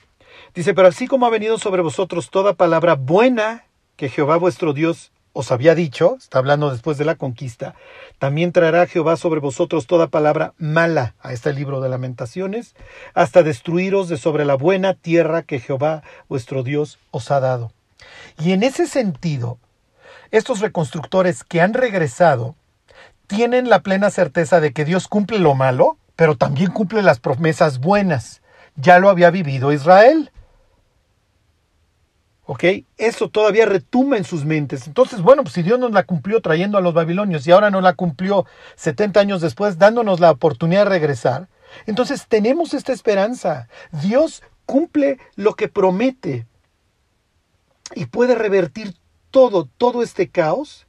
[0.54, 5.12] dice, pero así como ha venido sobre vosotros toda palabra buena que Jehová vuestro Dios
[5.32, 7.74] os había dicho, está hablando después de la conquista,
[8.18, 12.74] también traerá Jehová sobre vosotros toda palabra mala, a este libro de lamentaciones,
[13.14, 17.72] hasta destruiros de sobre la buena tierra que Jehová vuestro Dios os ha dado.
[18.38, 19.58] Y en ese sentido,
[20.30, 22.56] estos reconstructores que han regresado
[23.30, 27.78] tienen la plena certeza de que Dios cumple lo malo, pero también cumple las promesas
[27.78, 28.42] buenas.
[28.74, 30.32] Ya lo había vivido Israel.
[32.44, 32.64] ¿Ok?
[32.98, 34.88] Eso todavía retumba en sus mentes.
[34.88, 37.80] Entonces, bueno, pues si Dios nos la cumplió trayendo a los babilonios y ahora no
[37.80, 41.46] la cumplió 70 años después, dándonos la oportunidad de regresar,
[41.86, 43.68] entonces tenemos esta esperanza.
[43.92, 46.48] Dios cumple lo que promete
[47.94, 48.96] y puede revertir
[49.30, 50.88] todo, todo este caos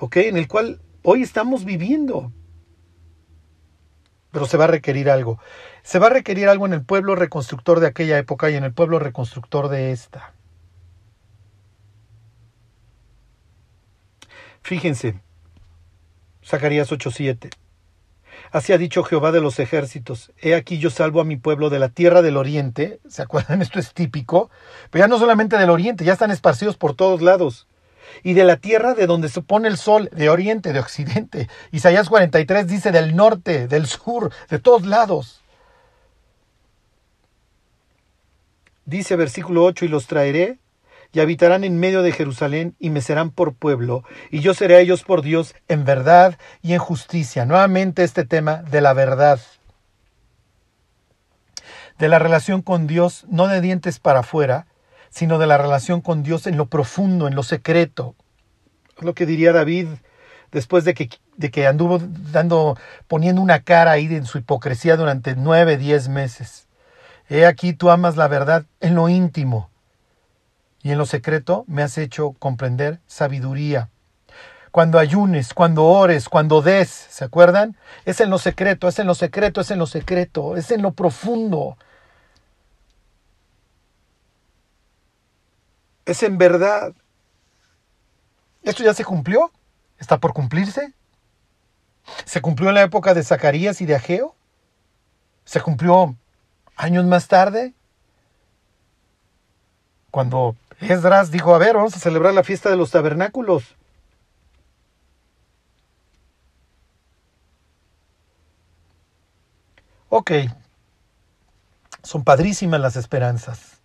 [0.00, 2.32] En el cual hoy estamos viviendo.
[4.32, 5.38] Pero se va a requerir algo.
[5.82, 8.72] Se va a requerir algo en el pueblo reconstructor de aquella época y en el
[8.72, 10.32] pueblo reconstructor de esta.
[14.62, 15.20] Fíjense,
[16.44, 17.50] Zacarías 8:7.
[18.52, 21.78] Así ha dicho Jehová de los ejércitos, he aquí yo salvo a mi pueblo de
[21.78, 23.62] la tierra del oriente, ¿se acuerdan?
[23.62, 24.50] Esto es típico,
[24.90, 27.68] pero ya no solamente del oriente, ya están esparcidos por todos lados
[28.22, 31.48] y de la tierra de donde se pone el sol, de oriente, de occidente.
[31.72, 35.42] Isaías 43 dice del norte, del sur, de todos lados.
[38.84, 40.58] Dice versículo 8, y los traeré
[41.12, 44.80] y habitarán en medio de Jerusalén y me serán por pueblo, y yo seré a
[44.80, 47.44] ellos por Dios en verdad y en justicia.
[47.44, 49.40] Nuevamente este tema de la verdad,
[51.98, 54.66] de la relación con Dios, no de dientes para afuera,
[55.10, 58.14] sino de la relación con Dios en lo profundo, en lo secreto.
[59.00, 59.88] Lo que diría David
[60.52, 62.00] después de que, de que anduvo
[62.32, 62.76] dando,
[63.08, 66.66] poniendo una cara ahí en su hipocresía durante nueve, diez meses.
[67.28, 69.70] He aquí tú amas la verdad en lo íntimo
[70.82, 73.90] y en lo secreto me has hecho comprender sabiduría.
[74.70, 77.76] Cuando ayunes, cuando ores, cuando des, ¿se acuerdan?
[78.04, 80.92] Es en lo secreto, es en lo secreto, es en lo secreto, es en lo
[80.92, 81.76] profundo.
[86.12, 86.92] Es en verdad.
[88.62, 89.50] ¿Esto ya se cumplió?
[89.98, 90.92] ¿Está por cumplirse?
[92.24, 94.34] ¿Se cumplió en la época de Zacarías y de Ageo?
[95.44, 96.16] ¿Se cumplió
[96.76, 97.74] años más tarde?
[100.10, 103.76] Cuando Esdras dijo, a ver, vamos a celebrar la fiesta de los tabernáculos.
[110.08, 110.32] Ok,
[112.02, 113.79] son padrísimas las esperanzas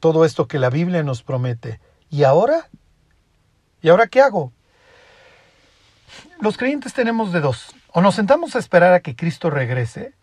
[0.00, 1.80] todo esto que la Biblia nos promete.
[2.08, 2.68] ¿Y ahora?
[3.82, 4.52] ¿Y ahora qué hago?
[6.40, 7.74] Los creyentes tenemos de dos.
[7.92, 10.14] O nos sentamos a esperar a que Cristo regrese,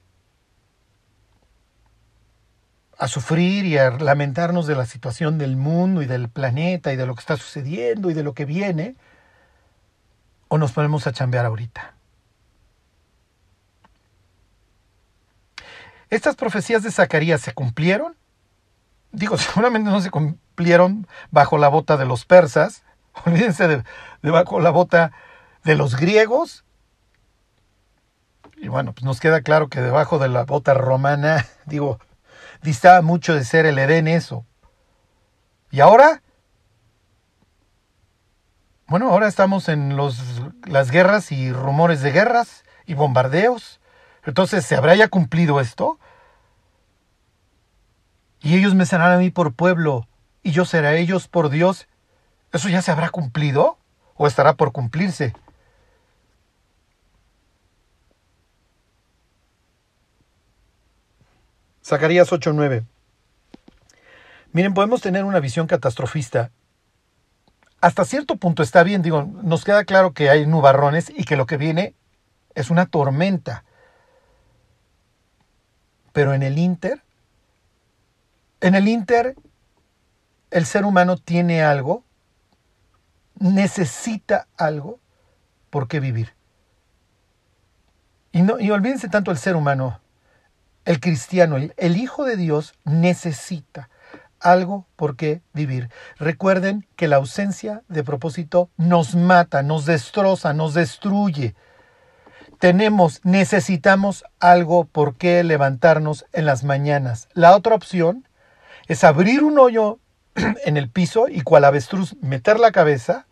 [2.97, 7.05] a sufrir y a lamentarnos de la situación del mundo y del planeta y de
[7.05, 8.95] lo que está sucediendo y de lo que viene,
[10.47, 11.93] o nos ponemos a chambear ahorita.
[16.09, 18.15] ¿Estas profecías de Zacarías se cumplieron?
[19.17, 22.83] Digo, seguramente no se cumplieron bajo la bota de los persas,
[23.25, 23.83] olvídense de,
[24.31, 25.11] bajo la bota
[25.63, 26.63] de los griegos.
[28.59, 31.99] Y bueno, pues nos queda claro que debajo de la bota romana, digo,
[32.61, 34.45] distaba mucho de ser el Edén eso.
[35.69, 36.23] Y ahora,
[38.87, 43.81] bueno, ahora estamos en los, las guerras y rumores de guerras y bombardeos.
[44.23, 45.99] Entonces, ¿se habrá ya cumplido esto?
[48.47, 50.07] Y ellos me serán a mí por pueblo,
[50.41, 51.89] y yo seré a ellos por Dios.
[52.53, 53.77] ¿Eso ya se habrá cumplido
[54.15, 55.33] o estará por cumplirse?
[61.83, 62.85] Zacarías 8:9.
[64.53, 66.51] Miren, podemos tener una visión catastrofista.
[67.81, 71.47] Hasta cierto punto está bien, digo, nos queda claro que hay nubarrones y que lo
[71.47, 71.95] que viene
[72.55, 73.65] es una tormenta.
[76.13, 77.03] Pero en el Inter,
[78.61, 79.35] en el Inter,
[80.51, 82.03] el ser humano tiene algo,
[83.39, 84.99] necesita algo
[85.69, 86.33] por qué vivir.
[88.31, 89.99] Y, no, y olvídense tanto el ser humano,
[90.85, 93.89] el cristiano, el, Hijo de Dios necesita
[94.39, 95.89] algo por qué vivir.
[96.17, 101.55] Recuerden que la ausencia de propósito nos mata, nos destroza, nos destruye.
[102.59, 107.27] Tenemos, necesitamos algo por qué levantarnos en las mañanas.
[107.33, 108.26] La otra opción
[108.87, 109.99] es abrir un hoyo
[110.65, 113.27] en el piso y cual avestruz meter la cabeza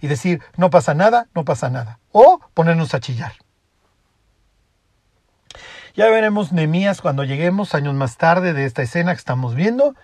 [0.00, 1.98] y decir, no pasa nada, no pasa nada.
[2.12, 3.32] O ponernos a chillar.
[5.94, 9.96] Ya veremos Nemías cuando lleguemos años más tarde de esta escena que estamos viendo.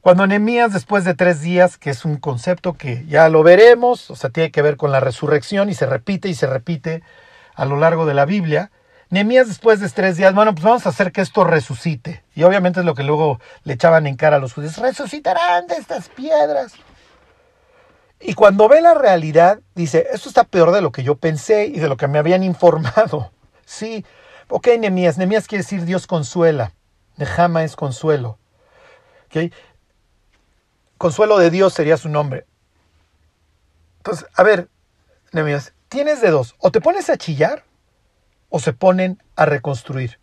[0.00, 4.16] Cuando Nemías después de tres días, que es un concepto que ya lo veremos, o
[4.16, 7.02] sea, tiene que ver con la resurrección y se repite y se repite
[7.54, 8.70] a lo largo de la Biblia.
[9.10, 12.24] Nemías después de tres días, bueno, pues vamos a hacer que esto resucite.
[12.34, 15.76] Y obviamente es lo que luego le echaban en cara a los judíos, resucitarán de
[15.76, 16.72] estas piedras.
[18.20, 21.80] Y cuando ve la realidad, dice, esto está peor de lo que yo pensé y
[21.80, 23.32] de lo que me habían informado.
[23.64, 24.04] Sí,
[24.50, 25.16] Ok, Nemías.
[25.16, 26.74] Nemías quiere decir Dios consuela.
[27.16, 28.38] Nehama es consuelo.
[29.26, 29.52] Okay.
[30.98, 32.46] Consuelo de Dios sería su nombre.
[33.98, 34.68] Entonces, a ver,
[35.32, 36.56] Nemías, tienes de dos.
[36.58, 37.64] O te pones a chillar
[38.50, 40.18] o se ponen a reconstruir.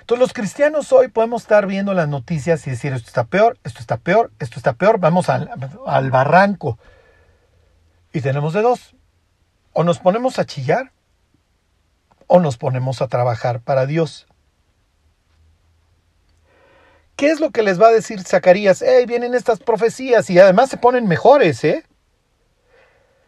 [0.00, 3.80] Entonces los cristianos hoy podemos estar viendo las noticias y decir esto está peor, esto
[3.80, 6.78] está peor, esto está peor, vamos al, barranco.
[8.12, 8.94] Y tenemos de dos.
[9.72, 10.92] O nos ponemos a chillar
[12.26, 14.26] o nos ponemos a trabajar para Dios.
[17.16, 18.82] ¿Qué es lo que les va a decir Zacarías?
[18.82, 20.28] ¡Ey, vienen estas profecías!
[20.30, 21.84] Y además se ponen mejores, ¿eh?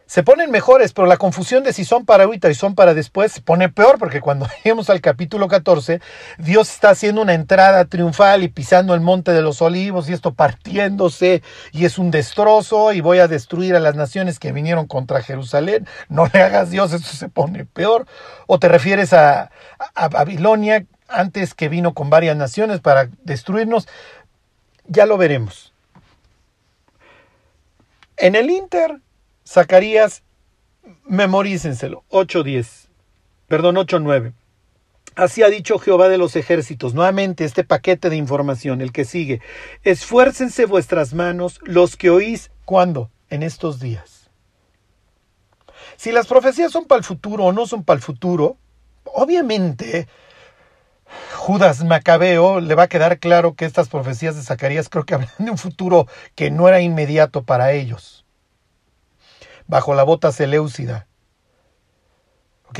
[0.07, 3.33] Se ponen mejores, pero la confusión de si son para ahorita y son para después
[3.33, 5.99] se pone peor, porque cuando lleguemos al capítulo 14,
[6.37, 10.33] Dios está haciendo una entrada triunfal y pisando el monte de los olivos y esto
[10.33, 11.43] partiéndose
[11.73, 15.85] y es un destrozo y voy a destruir a las naciones que vinieron contra Jerusalén.
[16.07, 18.07] No le hagas Dios, eso se pone peor.
[18.47, 19.51] O te refieres a,
[19.93, 23.89] a Babilonia antes que vino con varias naciones para destruirnos.
[24.87, 25.73] Ya lo veremos.
[28.15, 29.01] En el Inter,
[29.47, 30.23] Zacarías,
[31.05, 32.89] memorícenselo, 8.10,
[33.47, 34.33] perdón, 8.9.
[35.15, 36.93] Así ha dicho Jehová de los ejércitos.
[36.93, 39.41] Nuevamente este paquete de información, el que sigue.
[39.83, 43.09] Esfuércense vuestras manos, los que oís, ¿cuándo?
[43.29, 44.29] En estos días.
[45.95, 48.57] Si las profecías son para el futuro o no son para el futuro,
[49.05, 50.09] obviamente
[51.35, 55.31] Judas Macabeo le va a quedar claro que estas profecías de Zacarías creo que hablan
[55.39, 58.26] de un futuro que no era inmediato para ellos
[59.67, 61.07] bajo la bota seleucida.
[62.69, 62.79] ¿Ok?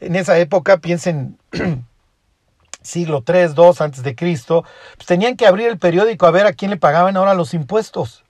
[0.00, 1.38] En esa época, piensen,
[2.82, 4.64] siglo 3, 2 antes de Cristo,
[4.96, 8.24] pues tenían que abrir el periódico a ver a quién le pagaban ahora los impuestos.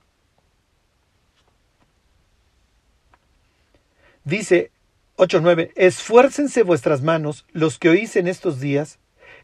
[4.24, 4.72] Dice
[5.18, 8.98] 8.9, esfuércense vuestras manos, los que oís en estos días,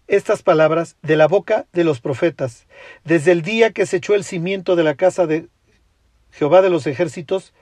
[0.08, 2.66] estas palabras de la boca de los profetas,
[3.04, 5.48] desde el día que se echó el cimiento de la casa de
[6.32, 7.54] Jehová de los ejércitos,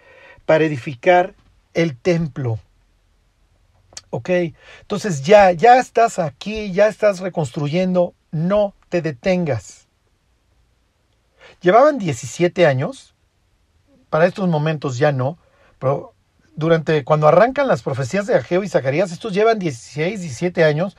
[0.50, 1.36] para edificar
[1.74, 2.58] el templo.
[4.10, 4.30] ¿Ok?
[4.80, 9.86] Entonces ya, ya estás aquí, ya estás reconstruyendo, no te detengas.
[11.60, 13.14] Llevaban 17 años,
[14.08, 15.38] para estos momentos ya no,
[15.78, 16.14] pero
[16.56, 20.96] durante cuando arrancan las profecías de Ageo y Zacarías, estos llevan 16, 17 años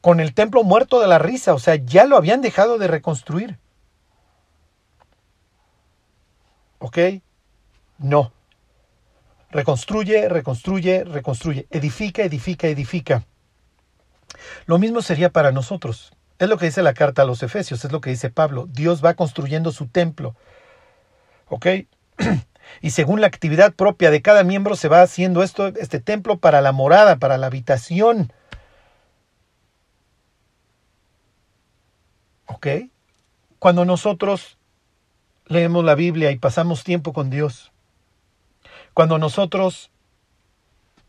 [0.00, 3.58] con el templo muerto de la risa, o sea, ya lo habían dejado de reconstruir.
[6.78, 6.98] ¿Ok?
[7.98, 8.32] No.
[9.50, 11.66] Reconstruye, reconstruye, reconstruye.
[11.70, 13.24] Edifica, edifica, edifica.
[14.66, 16.12] Lo mismo sería para nosotros.
[16.38, 18.66] Es lo que dice la carta a los Efesios, es lo que dice Pablo.
[18.70, 20.34] Dios va construyendo su templo.
[21.48, 21.66] ¿Ok?
[22.80, 26.62] Y según la actividad propia de cada miembro se va haciendo esto, este templo para
[26.62, 28.32] la morada, para la habitación.
[32.46, 32.66] ¿Ok?
[33.58, 34.56] Cuando nosotros
[35.46, 37.70] leemos la Biblia y pasamos tiempo con Dios,
[38.94, 39.90] cuando nosotros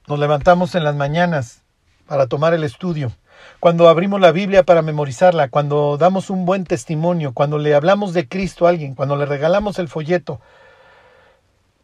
[0.07, 1.63] nos levantamos en las mañanas
[2.07, 3.11] para tomar el estudio,
[3.59, 8.27] cuando abrimos la Biblia para memorizarla, cuando damos un buen testimonio, cuando le hablamos de
[8.27, 10.41] Cristo a alguien, cuando le regalamos el folleto,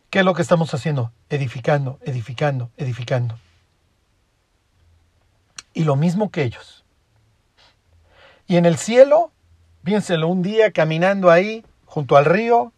[0.09, 1.11] ¿qué es lo que estamos haciendo?
[1.29, 3.37] Edificando, edificando, edificando.
[5.73, 6.83] Y lo mismo que ellos.
[8.47, 9.31] Y en el cielo,
[9.83, 12.73] piénselo, un día caminando ahí, junto al río,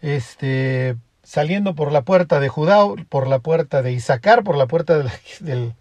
[0.00, 0.96] este,
[1.26, 5.74] saliendo por la puerta de Judá, por la puerta de Isaacar, por la puerta del,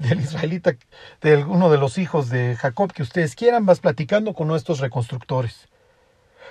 [0.00, 0.74] israelita,
[1.22, 5.68] de alguno de los hijos de Jacob que ustedes quieran, vas platicando con nuestros reconstructores.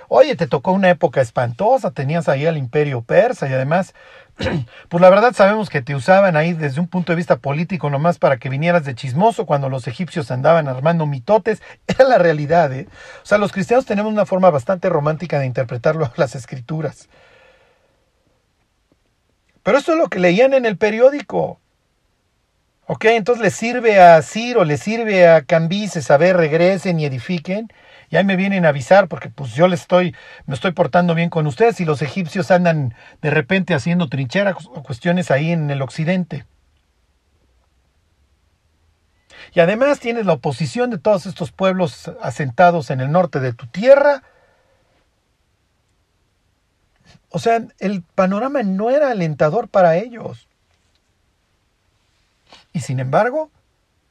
[0.08, 3.92] Oye, te tocó una época espantosa, tenías ahí al imperio persa y además,
[4.88, 8.18] pues la verdad sabemos que te usaban ahí desde un punto de vista político nomás
[8.18, 12.88] para que vinieras de chismoso cuando los egipcios andaban armando mitotes, era la realidad, ¿eh?
[13.22, 17.10] O sea, los cristianos tenemos una forma bastante romántica de interpretarlo las escrituras.
[19.68, 21.60] Pero esto es lo que leían en el periódico.
[22.86, 27.70] Ok, entonces le sirve a Ciro, le sirve a Cambises a ver, regresen y edifiquen.
[28.08, 30.16] Y ahí me vienen a avisar porque pues yo les estoy,
[30.46, 34.82] me estoy portando bien con ustedes y los egipcios andan de repente haciendo trincheras o
[34.82, 36.46] cuestiones ahí en el occidente.
[39.52, 43.66] Y además tienes la oposición de todos estos pueblos asentados en el norte de tu
[43.66, 44.22] tierra.
[47.30, 50.48] O sea, el panorama no era alentador para ellos.
[52.72, 53.50] Y sin embargo,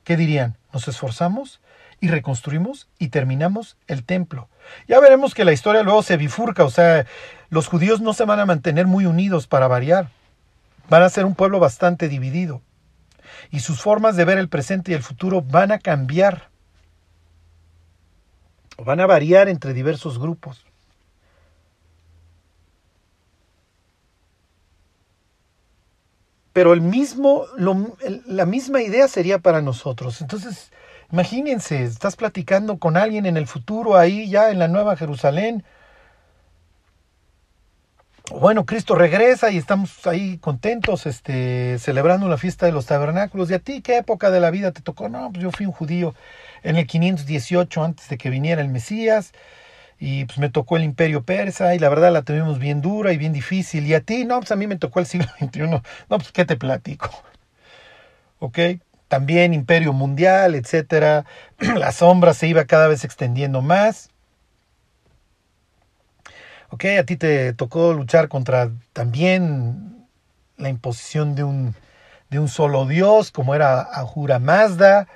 [0.04, 0.58] ¿qué dirían?
[0.74, 1.60] Nos esforzamos
[2.00, 4.50] y reconstruimos y terminamos el templo.
[4.88, 7.06] Ya veremos que la historia luego se bifurca, o sea,
[7.50, 10.10] los judíos no se van a mantener muy unidos para variar.
[10.90, 12.62] Van a ser un pueblo bastante dividido.
[13.52, 16.50] Y sus formas de ver el presente y el futuro van a cambiar.
[18.78, 20.66] Van a variar entre diversos grupos.
[26.58, 30.22] Pero el mismo, la misma idea sería para nosotros.
[30.22, 30.72] Entonces,
[31.12, 35.64] imagínense, estás platicando con alguien en el futuro, ahí ya en la Nueva Jerusalén.
[38.32, 43.52] Bueno, Cristo regresa y estamos ahí contentos, este, celebrando la fiesta de los tabernáculos.
[43.52, 45.10] ¿Y a ti qué época de la vida te tocó?
[45.10, 46.16] No, pues yo fui un judío
[46.64, 49.32] en el 518 antes de que viniera el Mesías
[50.00, 53.18] y pues me tocó el imperio persa y la verdad la tuvimos bien dura y
[53.18, 53.88] bien difícil.
[53.88, 55.62] Y a ti, no, pues a mí me tocó el siglo XXI.
[55.62, 57.10] No, pues qué te platico.
[58.40, 58.60] ¿Ok?
[59.08, 61.26] También imperio mundial, etcétera.
[61.60, 64.10] La sombra se iba cada vez extendiendo más.
[66.70, 66.86] ¿Ok?
[67.00, 70.06] A ti te tocó luchar contra también
[70.58, 71.76] la imposición de un,
[72.30, 75.08] de un solo Dios, como era Ahura Mazda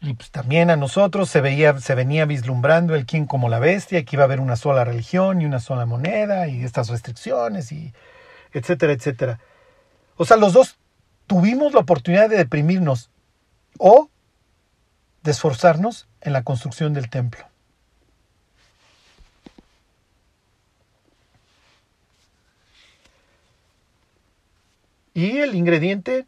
[0.00, 4.04] y pues también a nosotros se veía, se venía vislumbrando el quién como la bestia,
[4.04, 7.92] que iba a haber una sola religión y una sola moneda y estas restricciones y
[8.52, 9.40] etcétera, etcétera.
[10.16, 10.78] O sea, los dos
[11.26, 13.10] tuvimos la oportunidad de deprimirnos
[13.78, 14.08] o
[15.22, 17.44] de esforzarnos en la construcción del templo.
[25.12, 26.26] Y el ingrediente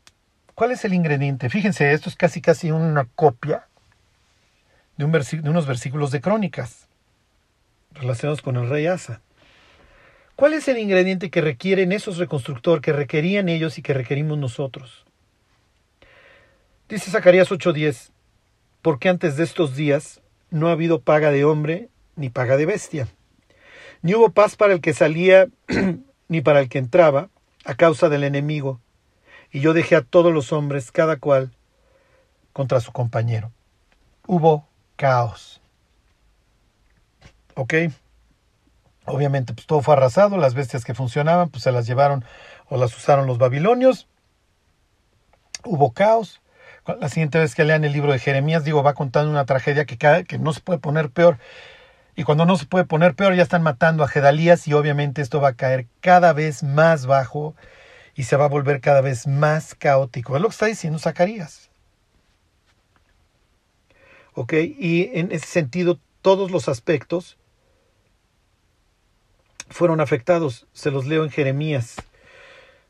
[0.55, 1.48] ¿Cuál es el ingrediente?
[1.48, 3.66] Fíjense, esto es casi casi una copia
[4.96, 6.88] de, de unos versículos de crónicas
[7.92, 9.20] relacionados con el rey Asa.
[10.36, 15.05] ¿Cuál es el ingrediente que requieren esos reconstructores, que requerían ellos y que requerimos nosotros?
[16.88, 18.11] Dice Zacarías 8:10,
[18.82, 23.09] porque antes de estos días no ha habido paga de hombre ni paga de bestia,
[24.03, 25.48] ni hubo paz para el que salía
[26.28, 27.28] ni para el que entraba
[27.64, 28.80] a causa del enemigo,
[29.53, 31.53] y yo dejé a todos los hombres, cada cual,
[32.55, 33.53] contra su compañero.
[34.26, 35.61] Hubo caos.
[37.55, 37.74] ¿Ok?
[39.05, 42.24] Obviamente, pues todo fue arrasado, las bestias que funcionaban, pues se las llevaron
[42.68, 44.09] o las usaron los babilonios.
[45.64, 46.40] Hubo caos.
[47.00, 49.98] La siguiente vez que lean el libro de Jeremías, digo, va contando una tragedia que,
[49.98, 51.38] que no se puede poner peor.
[52.16, 55.40] Y cuando no se puede poner peor, ya están matando a Gedalías y obviamente esto
[55.40, 57.55] va a caer cada vez más bajo
[58.15, 60.37] y se va a volver cada vez más caótico.
[60.37, 61.71] Es lo que está diciendo Zacarías.
[64.35, 64.53] ¿Ok?
[64.79, 67.37] Y en ese sentido, todos los aspectos
[69.69, 70.67] fueron afectados.
[70.73, 71.97] Se los leo en Jeremías.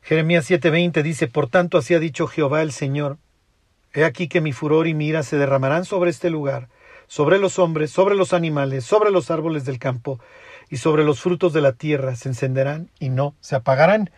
[0.01, 3.17] Jeremías 7:20 dice, Por tanto así ha dicho Jehová el Señor,
[3.93, 6.67] He aquí que mi furor y mi ira se derramarán sobre este lugar,
[7.07, 10.19] sobre los hombres, sobre los animales, sobre los árboles del campo
[10.67, 14.09] y sobre los frutos de la tierra, se encenderán y no se apagarán.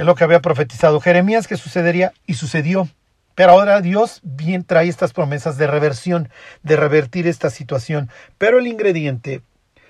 [0.00, 2.88] Es lo que había profetizado Jeremías que sucedería y sucedió.
[3.34, 6.30] Pero ahora Dios bien trae estas promesas de reversión,
[6.62, 8.08] de revertir esta situación.
[8.38, 9.42] Pero el ingrediente,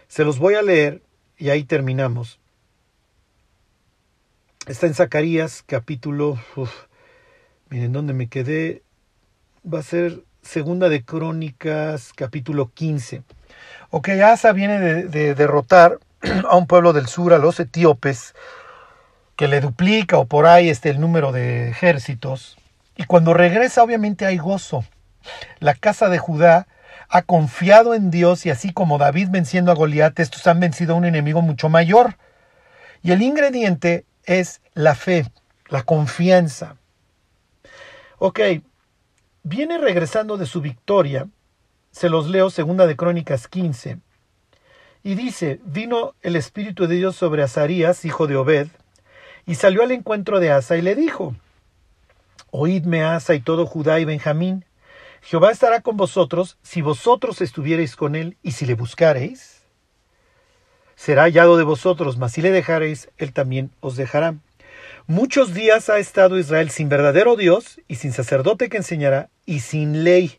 [0.09, 1.01] se los voy a leer
[1.39, 2.41] y ahí terminamos.
[4.67, 6.41] Está en Zacarías capítulo...
[7.69, 8.83] miren dónde me quedé.
[9.65, 13.23] va a ser Segunda de Crónicas, capítulo 15.
[13.91, 16.01] Ok, Asa viene de, derrotar
[16.49, 18.35] a un pueblo del sur, a los etíopes,
[19.41, 22.59] que le duplica o por ahí este el número de ejércitos.
[22.95, 24.85] Y cuando regresa, obviamente hay gozo.
[25.61, 26.69] La casa de Judá
[27.09, 30.99] ha confiado en Dios y así como David venciendo a Goliat, estos han vencido a
[30.99, 32.19] un enemigo mucho mayor.
[33.03, 35.25] Y el ingrediente es la fe,
[35.69, 36.77] la confianza.
[38.19, 38.41] Ok,
[39.43, 41.29] viene regresando de su victoria,
[41.93, 44.01] se los leo segunda de Crónicas 15,
[45.03, 48.69] y dice, vino el Espíritu de Dios sobre Azarías, hijo de Obed,
[49.47, 51.35] y salió al encuentro de Asa y le dijo,
[52.51, 54.65] Oídme Asa y todo Judá y Benjamín,
[55.23, 59.63] Jehová estará con vosotros si vosotros estuviereis con él y si le buscareis.
[60.97, 64.35] Será hallado de vosotros, mas si le dejareis, él también os dejará.
[65.07, 70.05] Muchos días ha estado Israel sin verdadero Dios y sin sacerdote que enseñará y sin
[70.05, 70.39] ley.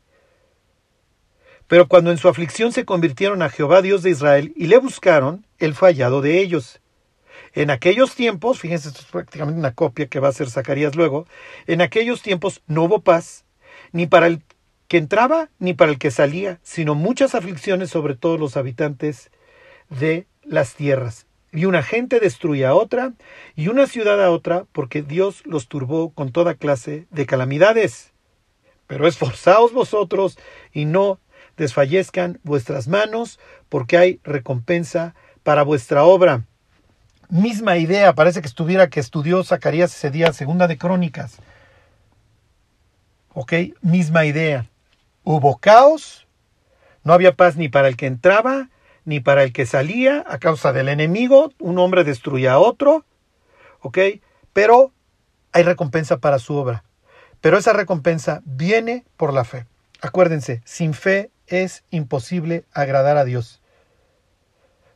[1.68, 5.46] Pero cuando en su aflicción se convirtieron a Jehová Dios de Israel y le buscaron,
[5.58, 6.82] él fue hallado de ellos.
[7.54, 11.28] En aquellos tiempos, fíjense, esto es prácticamente una copia que va a hacer Zacarías luego,
[11.68, 13.46] en aquellos tiempos no hubo paz,
[13.92, 14.42] ni para el
[14.88, 19.32] que entraba ni para el que salía, sino muchas aflicciones sobre todos los habitantes
[19.90, 21.28] de las tierras.
[21.54, 23.14] Y una gente destruía a otra,
[23.56, 28.14] y una ciudad a otra, porque Dios los turbó con toda clase de calamidades.
[28.88, 30.38] Pero esforzaos vosotros
[30.72, 31.20] y no
[31.58, 36.46] desfallezcan vuestras manos, porque hay recompensa para vuestra obra.
[37.32, 41.38] Misma idea, parece que estuviera que estudió Zacarías ese día, segunda de Crónicas.
[43.34, 44.66] Ok, misma idea.
[45.24, 46.28] Hubo caos,
[47.06, 48.68] no había paz ni para el que entraba,
[49.06, 53.06] ni para el que salía a causa del enemigo, un hombre destruía a otro,
[53.80, 53.98] ¿ok?
[54.52, 54.92] Pero
[55.54, 56.84] hay recompensa para su obra.
[57.40, 59.68] Pero esa recompensa viene por la fe.
[60.02, 63.61] Acuérdense, sin fe es imposible agradar a Dios.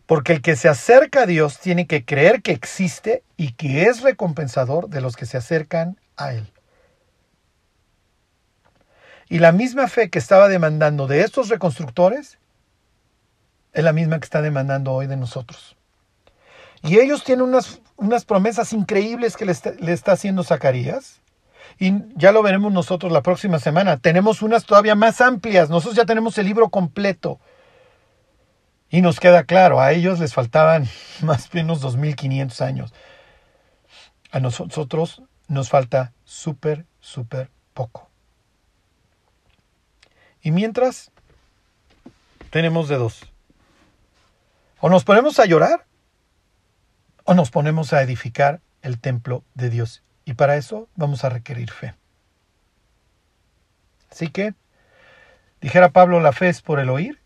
[0.05, 4.01] Porque el que se acerca a Dios tiene que creer que existe y que es
[4.01, 6.51] recompensador de los que se acercan a Él.
[9.29, 12.37] Y la misma fe que estaba demandando de estos reconstructores
[13.73, 15.75] es la misma que está demandando hoy de nosotros.
[16.83, 21.21] Y ellos tienen unas, unas promesas increíbles que le le está haciendo Zacarías.
[21.79, 23.97] Y ya lo veremos nosotros la próxima semana.
[23.97, 25.69] Tenemos unas todavía más amplias.
[25.69, 27.39] Nosotros ya tenemos el libro completo.
[28.95, 30.87] Y nos queda claro, a ellos les faltaban
[31.21, 32.93] más o menos 2500 años.
[34.31, 38.09] A nosotros nos falta súper, súper poco.
[40.41, 41.11] Y mientras,
[42.51, 43.29] tenemos de dos.
[44.79, 45.85] O nos ponemos a llorar
[47.25, 50.03] o nos ponemos a edificar el templo de Dios.
[50.23, 51.95] Y para eso vamos a requerir fe.
[54.09, 54.53] Así que,
[55.59, 57.24] dijera Pablo, la fe es por el oír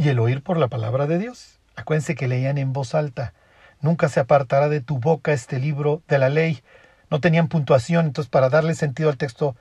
[0.00, 1.60] y el oír por la palabra de Dios.
[1.76, 3.34] Acuérdense que leían en voz alta.
[3.80, 6.62] Nunca se apartará de tu boca este libro de la ley.
[7.10, 9.54] No tenían puntuación, entonces para darle sentido al texto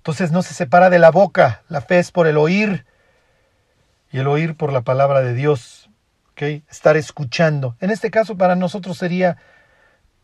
[0.00, 2.86] entonces no se separa de la boca, la fe es por el oír
[4.10, 5.90] y el oír por la palabra de Dios.
[6.32, 6.64] ¿okay?
[6.70, 7.76] Estar escuchando.
[7.80, 9.36] En este caso para nosotros sería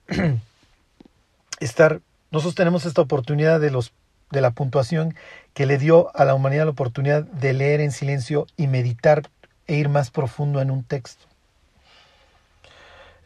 [1.61, 3.93] estar, nosotros tenemos esta oportunidad de, los,
[4.31, 5.15] de la puntuación
[5.53, 9.29] que le dio a la humanidad la oportunidad de leer en silencio y meditar
[9.67, 11.27] e ir más profundo en un texto.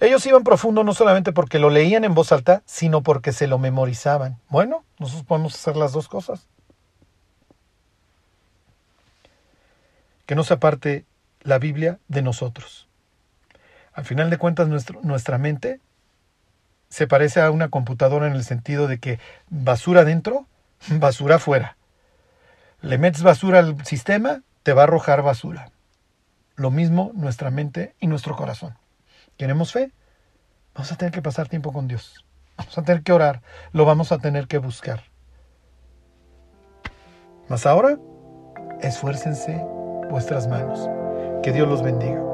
[0.00, 3.58] Ellos iban profundo no solamente porque lo leían en voz alta, sino porque se lo
[3.58, 4.38] memorizaban.
[4.48, 6.46] Bueno, nosotros podemos hacer las dos cosas.
[10.24, 11.04] Que no se aparte
[11.42, 12.88] la Biblia de nosotros.
[13.92, 15.80] Al final de cuentas, nuestra mente
[16.88, 19.18] se parece a una computadora en el sentido de que
[19.50, 20.46] basura dentro,
[20.88, 21.76] basura afuera.
[22.80, 25.70] Le metes basura al sistema, te va a arrojar basura.
[26.60, 28.76] Lo mismo nuestra mente y nuestro corazón.
[29.38, 29.92] ¿Tenemos fe?
[30.74, 32.26] Vamos a tener que pasar tiempo con Dios.
[32.58, 33.40] Vamos a tener que orar.
[33.72, 35.04] Lo vamos a tener que buscar.
[37.48, 37.96] Mas ahora,
[38.82, 39.58] esfuércense
[40.10, 40.86] vuestras manos.
[41.42, 42.29] Que Dios los bendiga.